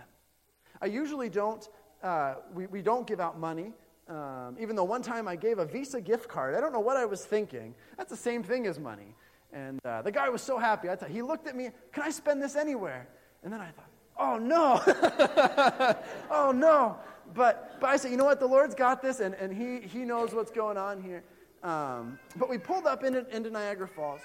I 0.80 0.86
usually 0.86 1.28
don't, 1.28 1.66
uh, 2.02 2.36
we, 2.54 2.66
we 2.66 2.82
don't 2.82 3.06
give 3.06 3.20
out 3.20 3.38
money. 3.38 3.72
Um, 4.08 4.56
even 4.58 4.76
though 4.76 4.84
one 4.84 5.02
time 5.02 5.28
I 5.28 5.36
gave 5.36 5.58
a 5.58 5.64
Visa 5.64 6.00
gift 6.00 6.28
card, 6.28 6.54
I 6.54 6.60
don't 6.60 6.72
know 6.72 6.80
what 6.80 6.96
I 6.96 7.04
was 7.04 7.24
thinking. 7.24 7.74
That's 7.96 8.10
the 8.10 8.16
same 8.16 8.42
thing 8.42 8.66
as 8.66 8.78
money. 8.78 9.14
And 9.52 9.78
uh, 9.84 10.02
the 10.02 10.12
guy 10.12 10.28
was 10.28 10.42
so 10.42 10.58
happy. 10.58 10.88
I 10.88 10.96
thought, 10.96 11.10
he 11.10 11.22
looked 11.22 11.46
at 11.46 11.54
me, 11.54 11.70
can 11.92 12.02
I 12.02 12.10
spend 12.10 12.42
this 12.42 12.56
anywhere? 12.56 13.08
And 13.42 13.52
then 13.52 13.60
I 13.60 13.70
thought, 13.70 13.89
oh 14.20 14.36
no, 14.36 14.80
oh 16.30 16.52
no. 16.52 16.96
But, 17.34 17.76
but 17.80 17.90
I 17.90 17.96
said, 17.96 18.10
you 18.10 18.16
know 18.16 18.24
what, 18.24 18.40
the 18.40 18.46
Lord's 18.46 18.74
got 18.74 19.02
this, 19.02 19.20
and, 19.20 19.34
and 19.34 19.52
he, 19.56 19.86
he 19.86 20.04
knows 20.04 20.34
what's 20.34 20.50
going 20.50 20.76
on 20.76 21.02
here. 21.02 21.22
Um, 21.62 22.18
but 22.36 22.48
we 22.48 22.58
pulled 22.58 22.86
up 22.86 23.04
into, 23.04 23.24
into 23.34 23.50
Niagara 23.50 23.86
Falls, 23.86 24.20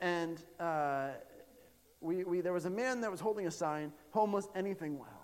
and 0.00 0.42
uh, 0.60 1.08
we, 2.00 2.24
we, 2.24 2.40
there 2.40 2.52
was 2.52 2.66
a 2.66 2.70
man 2.70 3.00
that 3.00 3.10
was 3.10 3.20
holding 3.20 3.46
a 3.46 3.50
sign, 3.50 3.92
homeless, 4.10 4.48
anything 4.54 4.98
will 4.98 5.04
help. 5.04 5.22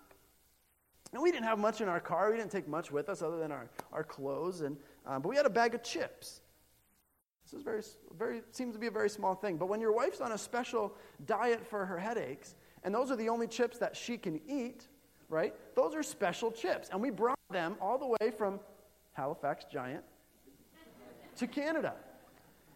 And 1.12 1.22
we 1.22 1.30
didn't 1.32 1.46
have 1.46 1.58
much 1.58 1.80
in 1.80 1.88
our 1.88 2.00
car. 2.00 2.30
We 2.30 2.36
didn't 2.36 2.52
take 2.52 2.68
much 2.68 2.90
with 2.90 3.08
us 3.08 3.22
other 3.22 3.38
than 3.38 3.50
our, 3.50 3.68
our 3.92 4.04
clothes. 4.04 4.60
And, 4.60 4.76
um, 5.06 5.22
but 5.22 5.28
we 5.28 5.36
had 5.36 5.46
a 5.46 5.50
bag 5.50 5.74
of 5.74 5.82
chips. 5.82 6.42
This 7.44 7.58
is 7.58 7.62
very, 7.62 7.82
very, 8.18 8.42
seems 8.52 8.74
to 8.74 8.78
be 8.78 8.88
a 8.88 8.90
very 8.90 9.08
small 9.08 9.34
thing. 9.34 9.56
But 9.56 9.66
when 9.70 9.80
your 9.80 9.92
wife's 9.92 10.20
on 10.20 10.32
a 10.32 10.38
special 10.38 10.92
diet 11.24 11.66
for 11.66 11.86
her 11.86 11.98
headaches, 11.98 12.54
and 12.84 12.94
those 12.94 13.10
are 13.10 13.16
the 13.16 13.28
only 13.28 13.46
chips 13.46 13.78
that 13.78 13.96
she 13.96 14.16
can 14.16 14.40
eat, 14.48 14.86
right? 15.28 15.54
Those 15.74 15.94
are 15.94 16.02
special 16.02 16.50
chips. 16.50 16.88
And 16.90 17.00
we 17.00 17.10
brought 17.10 17.38
them 17.50 17.76
all 17.80 17.98
the 17.98 18.06
way 18.06 18.30
from 18.36 18.60
Halifax 19.12 19.64
Giant 19.64 20.04
to 21.36 21.46
Canada. 21.46 21.94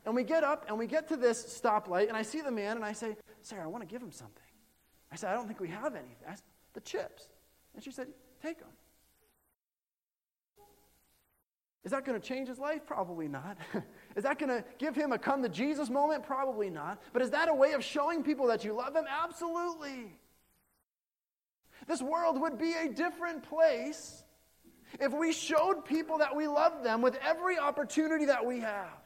And 0.05 0.15
we 0.15 0.25
get 0.25 0.43
up 0.43 0.65
and 0.69 0.79
we 0.79 0.87
get 0.87 1.09
to 1.09 1.17
this 1.17 1.61
stoplight, 1.63 2.09
and 2.09 2.17
I 2.17 2.23
see 2.23 2.41
the 2.41 2.51
man, 2.51 2.77
and 2.77 2.85
I 2.85 2.93
say, 2.93 3.17
Sarah, 3.43 3.65
I 3.65 3.67
want 3.67 3.83
to 3.83 3.89
give 3.89 4.03
him 4.03 4.11
something. 4.11 4.43
I 5.13 5.17
said, 5.17 5.31
I 5.31 5.35
don't 5.35 5.47
think 5.47 5.61
we 5.61 5.69
have 5.69 5.95
anything. 5.95 6.27
I 6.27 6.35
said, 6.35 6.45
the 6.75 6.81
chips. 6.81 7.29
And 7.75 7.83
she 7.83 7.91
said, 7.91 8.09
Take 8.43 8.59
them. 8.59 8.69
Is 11.85 11.91
that 11.91 12.05
going 12.05 12.21
to 12.21 12.27
change 12.27 12.49
his 12.49 12.59
life? 12.59 12.87
Probably 12.87 13.27
not. 13.27 13.59
is 14.17 14.23
that 14.23 14.39
going 14.39 14.51
to 14.51 14.65
give 14.79 14.95
him 14.95 15.13
a 15.13 15.19
come 15.19 15.43
to 15.43 15.49
Jesus 15.49 15.91
moment? 15.91 16.25
Probably 16.25 16.71
not. 16.71 17.03
But 17.13 17.23
is 17.23 17.31
that 17.31 17.49
a 17.49 17.55
way 17.55 17.73
of 17.73 17.83
showing 17.83 18.23
people 18.23 18.47
that 18.49 18.65
you 18.65 18.73
love 18.73 18.95
them? 18.95 19.05
Absolutely. 19.09 20.17
This 21.89 22.01
world 22.01 22.41
would 22.41 22.57
be 22.57 22.73
a 22.75 22.89
different 22.89 23.43
place 23.43 24.23
if 25.01 25.13
we 25.13 25.33
showed 25.33 25.85
people 25.85 26.19
that 26.19 26.37
we 26.37 26.47
love 26.47 26.85
them 26.85 27.03
with 27.03 27.19
every 27.21 27.59
opportunity 27.59 28.27
that 28.27 28.47
we 28.47 28.61
have. 28.61 29.03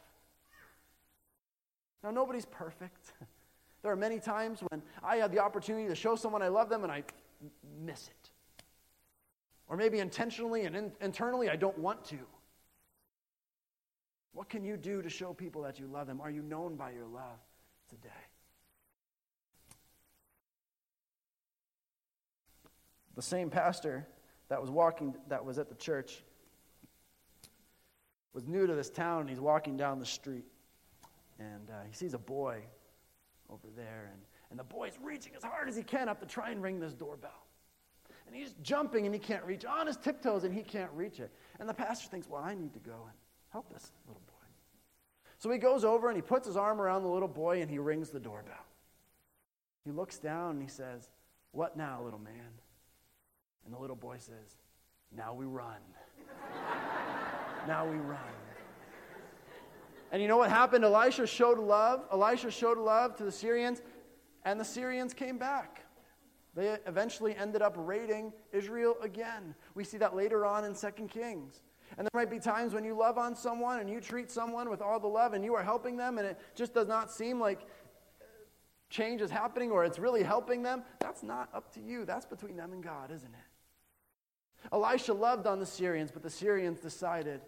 Now, 2.02 2.10
nobody's 2.10 2.46
perfect. 2.46 3.12
There 3.82 3.92
are 3.92 3.96
many 3.96 4.18
times 4.18 4.64
when 4.68 4.82
I 5.00 5.18
have 5.18 5.30
the 5.30 5.38
opportunity 5.38 5.86
to 5.86 5.94
show 5.94 6.16
someone 6.16 6.42
I 6.42 6.48
love 6.48 6.68
them 6.68 6.82
and 6.82 6.90
I 6.90 7.04
miss 7.78 8.08
it. 8.08 8.30
Or 9.68 9.76
maybe 9.76 10.00
intentionally 10.00 10.64
and 10.64 10.74
in, 10.74 10.92
internally, 11.00 11.48
I 11.48 11.54
don't 11.54 11.78
want 11.78 12.04
to. 12.06 12.18
What 14.36 14.50
can 14.50 14.66
you 14.66 14.76
do 14.76 15.00
to 15.00 15.08
show 15.08 15.32
people 15.32 15.62
that 15.62 15.80
you 15.80 15.86
love 15.86 16.06
them? 16.06 16.20
Are 16.20 16.30
you 16.30 16.42
known 16.42 16.76
by 16.76 16.90
your 16.90 17.06
love 17.06 17.38
today? 17.88 18.10
The 23.14 23.22
same 23.22 23.48
pastor 23.48 24.06
that 24.50 24.60
was 24.60 24.70
walking, 24.70 25.14
that 25.28 25.42
was 25.42 25.58
at 25.58 25.70
the 25.70 25.74
church, 25.74 26.22
was 28.34 28.46
new 28.46 28.66
to 28.66 28.74
this 28.74 28.90
town, 28.90 29.22
and 29.22 29.30
he's 29.30 29.40
walking 29.40 29.74
down 29.74 29.98
the 29.98 30.04
street. 30.04 30.44
And 31.38 31.70
uh, 31.70 31.84
he 31.88 31.94
sees 31.94 32.12
a 32.12 32.18
boy 32.18 32.58
over 33.48 33.68
there, 33.74 34.10
and, 34.12 34.20
and 34.50 34.58
the 34.58 34.64
boy's 34.64 34.98
reaching 35.02 35.32
as 35.34 35.44
hard 35.44 35.66
as 35.66 35.76
he 35.76 35.82
can 35.82 36.10
up 36.10 36.20
to 36.20 36.26
try 36.26 36.50
and 36.50 36.62
ring 36.62 36.78
this 36.78 36.92
doorbell. 36.92 37.46
And 38.26 38.36
he's 38.36 38.52
jumping 38.62 39.06
and 39.06 39.14
he 39.14 39.18
can't 39.18 39.44
reach 39.44 39.64
on 39.64 39.86
his 39.86 39.96
tiptoes 39.96 40.44
and 40.44 40.52
he 40.52 40.62
can't 40.62 40.90
reach 40.92 41.20
it. 41.20 41.32
And 41.58 41.66
the 41.66 41.74
pastor 41.74 42.08
thinks, 42.08 42.28
well, 42.28 42.42
I 42.44 42.54
need 42.54 42.74
to 42.74 42.80
go 42.80 42.92
and 42.92 43.14
help 43.50 43.72
this 43.72 43.92
little. 44.06 44.25
So 45.46 45.52
he 45.52 45.58
goes 45.58 45.84
over 45.84 46.08
and 46.08 46.16
he 46.16 46.22
puts 46.22 46.44
his 46.44 46.56
arm 46.56 46.80
around 46.80 47.04
the 47.04 47.08
little 47.08 47.28
boy 47.28 47.62
and 47.62 47.70
he 47.70 47.78
rings 47.78 48.10
the 48.10 48.18
doorbell. 48.18 48.66
He 49.84 49.92
looks 49.92 50.18
down 50.18 50.50
and 50.56 50.60
he 50.60 50.66
says, 50.66 51.08
What 51.52 51.76
now, 51.76 52.02
little 52.02 52.18
man? 52.18 52.50
And 53.64 53.72
the 53.72 53.78
little 53.78 53.94
boy 53.94 54.16
says, 54.18 54.56
Now 55.16 55.34
we 55.34 55.46
run. 55.46 55.76
now 57.68 57.88
we 57.88 57.96
run. 57.96 58.18
And 60.10 60.20
you 60.20 60.26
know 60.26 60.36
what 60.36 60.50
happened? 60.50 60.84
Elisha 60.84 61.28
showed 61.28 61.60
love. 61.60 62.02
Elisha 62.10 62.50
showed 62.50 62.78
love 62.78 63.14
to 63.18 63.22
the 63.22 63.30
Syrians, 63.30 63.82
and 64.44 64.58
the 64.58 64.64
Syrians 64.64 65.14
came 65.14 65.38
back. 65.38 65.84
They 66.56 66.76
eventually 66.86 67.36
ended 67.36 67.62
up 67.62 67.76
raiding 67.78 68.32
Israel 68.50 68.96
again. 69.00 69.54
We 69.76 69.84
see 69.84 69.98
that 69.98 70.16
later 70.16 70.44
on 70.44 70.64
in 70.64 70.74
2 70.74 70.88
Kings. 71.06 71.62
And 71.96 72.06
there 72.06 72.20
might 72.20 72.30
be 72.30 72.38
times 72.38 72.74
when 72.74 72.84
you 72.84 72.94
love 72.94 73.18
on 73.18 73.34
someone 73.34 73.80
and 73.80 73.88
you 73.88 74.00
treat 74.00 74.30
someone 74.30 74.68
with 74.68 74.82
all 74.82 75.00
the 75.00 75.06
love 75.06 75.32
and 75.32 75.44
you 75.44 75.54
are 75.54 75.62
helping 75.62 75.96
them 75.96 76.18
and 76.18 76.26
it 76.26 76.38
just 76.54 76.74
does 76.74 76.88
not 76.88 77.10
seem 77.10 77.40
like 77.40 77.66
change 78.90 79.20
is 79.20 79.30
happening 79.30 79.70
or 79.70 79.84
it's 79.84 79.98
really 79.98 80.22
helping 80.22 80.62
them. 80.62 80.82
That's 81.00 81.22
not 81.22 81.48
up 81.54 81.72
to 81.74 81.80
you. 81.80 82.04
That's 82.04 82.26
between 82.26 82.56
them 82.56 82.72
and 82.72 82.82
God, 82.82 83.10
isn't 83.10 83.32
it? 83.32 84.72
Elisha 84.72 85.12
loved 85.12 85.46
on 85.46 85.60
the 85.60 85.66
Syrians, 85.66 86.10
but 86.10 86.22
the 86.22 86.30
Syrians 86.30 86.80
decided 86.80 87.40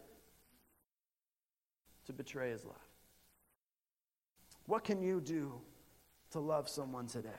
to 2.07 2.12
betray 2.12 2.51
his 2.51 2.64
love. 2.64 2.77
What 4.66 4.85
can 4.85 5.03
you 5.03 5.20
do 5.20 5.53
to 6.31 6.40
love 6.40 6.68
someone 6.68 7.07
today? 7.07 7.31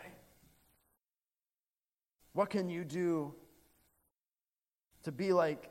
What 2.33 2.49
can 2.49 2.69
you 2.69 2.83
do 2.83 3.33
to 5.03 5.11
be 5.11 5.33
like 5.33 5.69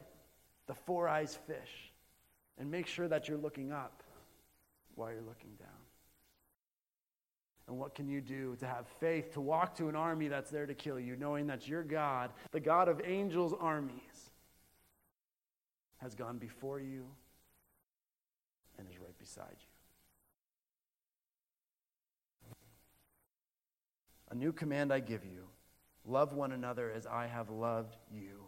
the 0.68 0.74
four 0.74 1.08
eyes 1.08 1.36
fish 1.46 1.90
and 2.58 2.70
make 2.70 2.86
sure 2.86 3.08
that 3.08 3.26
you're 3.28 3.38
looking 3.38 3.72
up 3.72 4.04
while 4.94 5.10
you're 5.10 5.20
looking 5.22 5.50
down? 5.58 5.68
And 7.66 7.76
what 7.78 7.94
can 7.94 8.08
you 8.08 8.20
do 8.20 8.56
to 8.60 8.66
have 8.66 8.86
faith 9.00 9.32
to 9.34 9.40
walk 9.40 9.74
to 9.76 9.88
an 9.88 9.96
army 9.96 10.28
that's 10.28 10.50
there 10.50 10.66
to 10.66 10.74
kill 10.74 11.00
you, 11.00 11.16
knowing 11.16 11.48
that 11.48 11.66
your 11.68 11.82
God, 11.82 12.30
the 12.52 12.60
God 12.60 12.88
of 12.88 13.00
angels' 13.04 13.52
armies, 13.58 14.30
has 15.98 16.14
gone 16.14 16.38
before 16.38 16.80
you 16.80 17.04
and 18.78 18.88
is 18.88 18.98
right 18.98 19.18
beside 19.18 19.56
you. 19.58 19.66
A 24.30 24.34
new 24.34 24.52
command 24.52 24.92
I 24.92 25.00
give 25.00 25.24
you 25.24 25.44
love 26.04 26.32
one 26.32 26.52
another 26.52 26.90
as 26.90 27.06
I 27.06 27.26
have 27.26 27.50
loved 27.50 27.96
you. 28.10 28.47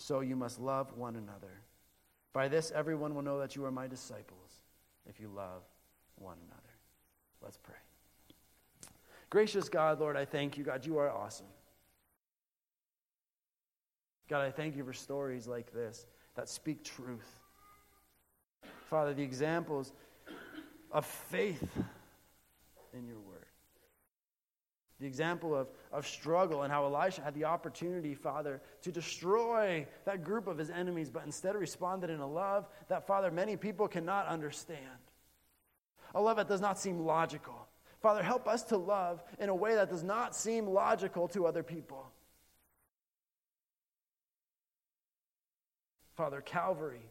So 0.00 0.20
you 0.20 0.34
must 0.34 0.58
love 0.58 0.96
one 0.96 1.14
another. 1.14 1.60
By 2.32 2.48
this, 2.48 2.72
everyone 2.74 3.14
will 3.14 3.20
know 3.20 3.38
that 3.38 3.54
you 3.54 3.66
are 3.66 3.70
my 3.70 3.86
disciples 3.86 4.62
if 5.06 5.20
you 5.20 5.28
love 5.28 5.62
one 6.16 6.38
another. 6.46 6.62
Let's 7.42 7.58
pray. 7.58 7.74
Gracious 9.28 9.68
God, 9.68 10.00
Lord, 10.00 10.16
I 10.16 10.24
thank 10.24 10.56
you. 10.56 10.64
God, 10.64 10.86
you 10.86 10.96
are 10.96 11.10
awesome. 11.10 11.46
God, 14.26 14.40
I 14.40 14.50
thank 14.50 14.74
you 14.74 14.84
for 14.84 14.94
stories 14.94 15.46
like 15.46 15.70
this 15.70 16.06
that 16.34 16.48
speak 16.48 16.82
truth. 16.82 17.38
Father, 18.88 19.12
the 19.12 19.22
examples 19.22 19.92
of 20.90 21.04
faith 21.04 21.68
in 22.94 23.06
your 23.06 23.18
word. 23.18 23.44
The 24.98 25.06
example 25.06 25.54
of, 25.54 25.68
of 25.92 26.06
struggle 26.06 26.62
and 26.62 26.72
how 26.72 26.84
Elisha 26.84 27.22
had 27.22 27.34
the 27.34 27.44
opportunity, 27.44 28.14
Father, 28.14 28.60
to 28.82 28.92
destroy 28.92 29.86
that 30.04 30.22
group 30.22 30.46
of 30.46 30.56
his 30.56 30.70
enemies, 30.70 31.10
but 31.10 31.24
instead 31.24 31.56
responded 31.56 32.10
in 32.10 32.20
a 32.20 32.26
love 32.26 32.68
that, 32.88 33.06
Father, 33.06 33.30
many 33.30 33.56
people 33.56 33.88
cannot 33.88 34.26
understand. 34.26 34.78
A 36.14 36.20
love 36.20 36.36
that 36.36 36.48
does 36.48 36.60
not 36.60 36.78
seem 36.78 37.00
logical. 37.00 37.66
Father, 38.00 38.22
help 38.22 38.48
us 38.48 38.62
to 38.64 38.76
love 38.76 39.22
in 39.38 39.48
a 39.48 39.54
way 39.54 39.74
that 39.74 39.90
does 39.90 40.02
not 40.02 40.34
seem 40.34 40.66
logical 40.66 41.28
to 41.28 41.46
other 41.46 41.62
people. 41.62 42.10
Father, 46.16 46.40
Calvary 46.40 47.10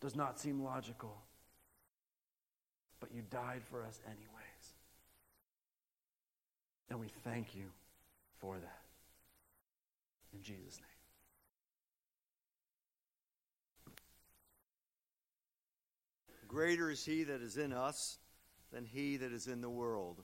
does 0.00 0.16
not 0.16 0.38
seem 0.38 0.62
logical, 0.62 1.16
but 3.00 3.10
you 3.12 3.22
died 3.30 3.62
for 3.70 3.84
us 3.84 4.00
anyways. 4.06 4.45
And 6.90 7.00
we 7.00 7.08
thank 7.24 7.54
you 7.54 7.66
for 8.38 8.56
that. 8.58 8.82
In 10.34 10.42
Jesus' 10.42 10.78
name. 10.78 10.86
Greater 16.48 16.90
is 16.90 17.04
he 17.04 17.24
that 17.24 17.42
is 17.42 17.56
in 17.56 17.72
us 17.72 18.18
than 18.72 18.84
he 18.84 19.16
that 19.16 19.32
is 19.32 19.46
in 19.46 19.60
the 19.60 19.70
world. 19.70 20.22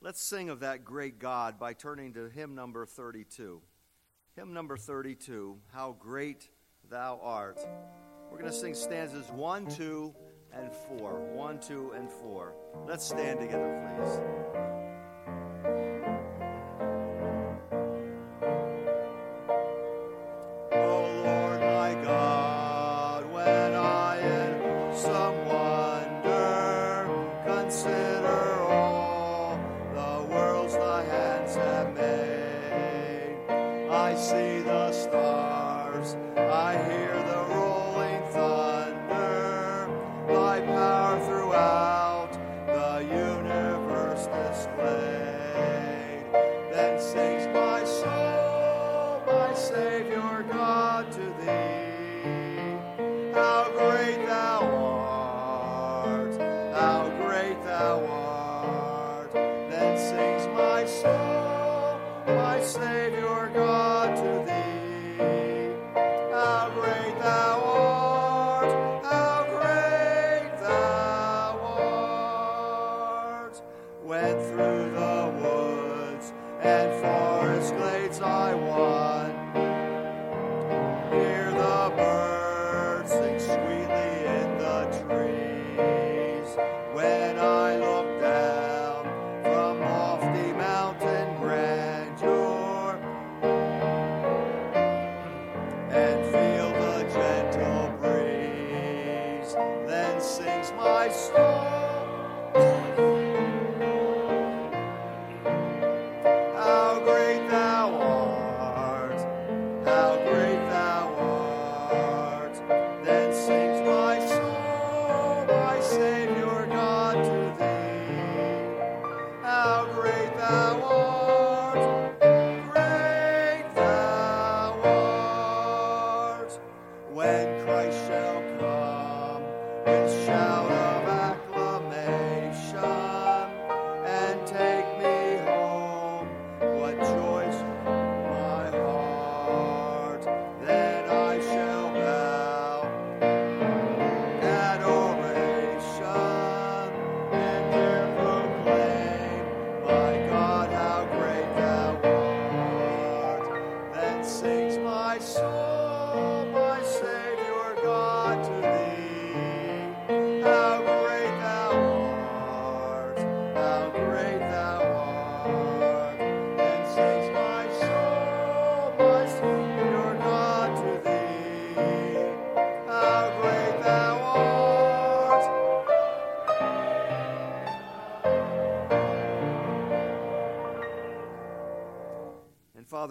Let's 0.00 0.22
sing 0.22 0.48
of 0.48 0.60
that 0.60 0.84
great 0.84 1.18
God 1.18 1.58
by 1.58 1.72
turning 1.72 2.14
to 2.14 2.28
hymn 2.28 2.54
number 2.54 2.86
32. 2.86 3.60
Hymn 4.36 4.52
number 4.52 4.76
32, 4.76 5.58
How 5.72 5.96
Great 5.98 6.48
Thou 6.88 7.18
Art. 7.22 7.58
We're 8.30 8.38
going 8.38 8.50
to 8.50 8.56
sing 8.56 8.74
stanzas 8.74 9.28
1, 9.30 9.66
2, 9.66 10.14
and 10.52 10.72
4. 10.72 11.18
1, 11.34 11.60
2, 11.60 11.92
and 11.96 12.10
4. 12.10 12.54
Let's 12.86 13.04
stand 13.04 13.40
together, 13.40 13.96
please. 13.98 14.47
sunset. 27.70 28.07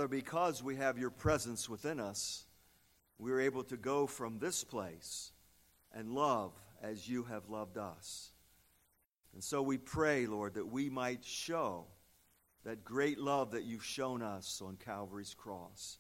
Father, 0.07 0.21
because 0.21 0.63
we 0.63 0.77
have 0.77 0.97
your 0.97 1.09
presence 1.09 1.67
within 1.67 1.99
us, 1.99 2.45
we're 3.19 3.41
able 3.41 3.63
to 3.63 3.75
go 3.75 4.07
from 4.07 4.39
this 4.39 4.63
place 4.63 5.33
and 5.93 6.13
love 6.13 6.53
as 6.81 7.09
you 7.09 7.23
have 7.23 7.49
loved 7.49 7.77
us. 7.77 8.31
And 9.33 9.43
so 9.43 9.61
we 9.61 9.77
pray, 9.77 10.25
Lord, 10.25 10.53
that 10.53 10.71
we 10.71 10.89
might 10.89 11.25
show 11.25 11.87
that 12.63 12.85
great 12.85 13.19
love 13.19 13.51
that 13.51 13.65
you've 13.65 13.83
shown 13.83 14.21
us 14.21 14.61
on 14.65 14.77
Calvary's 14.77 15.33
cross. 15.33 15.97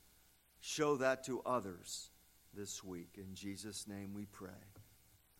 Show 0.61 0.95
that 0.97 1.25
to 1.25 1.41
others 1.45 2.09
this 2.53 2.81
week. 2.81 3.17
In 3.17 3.33
Jesus' 3.33 3.89
name 3.89 4.13
we 4.13 4.25
pray. 4.25 4.76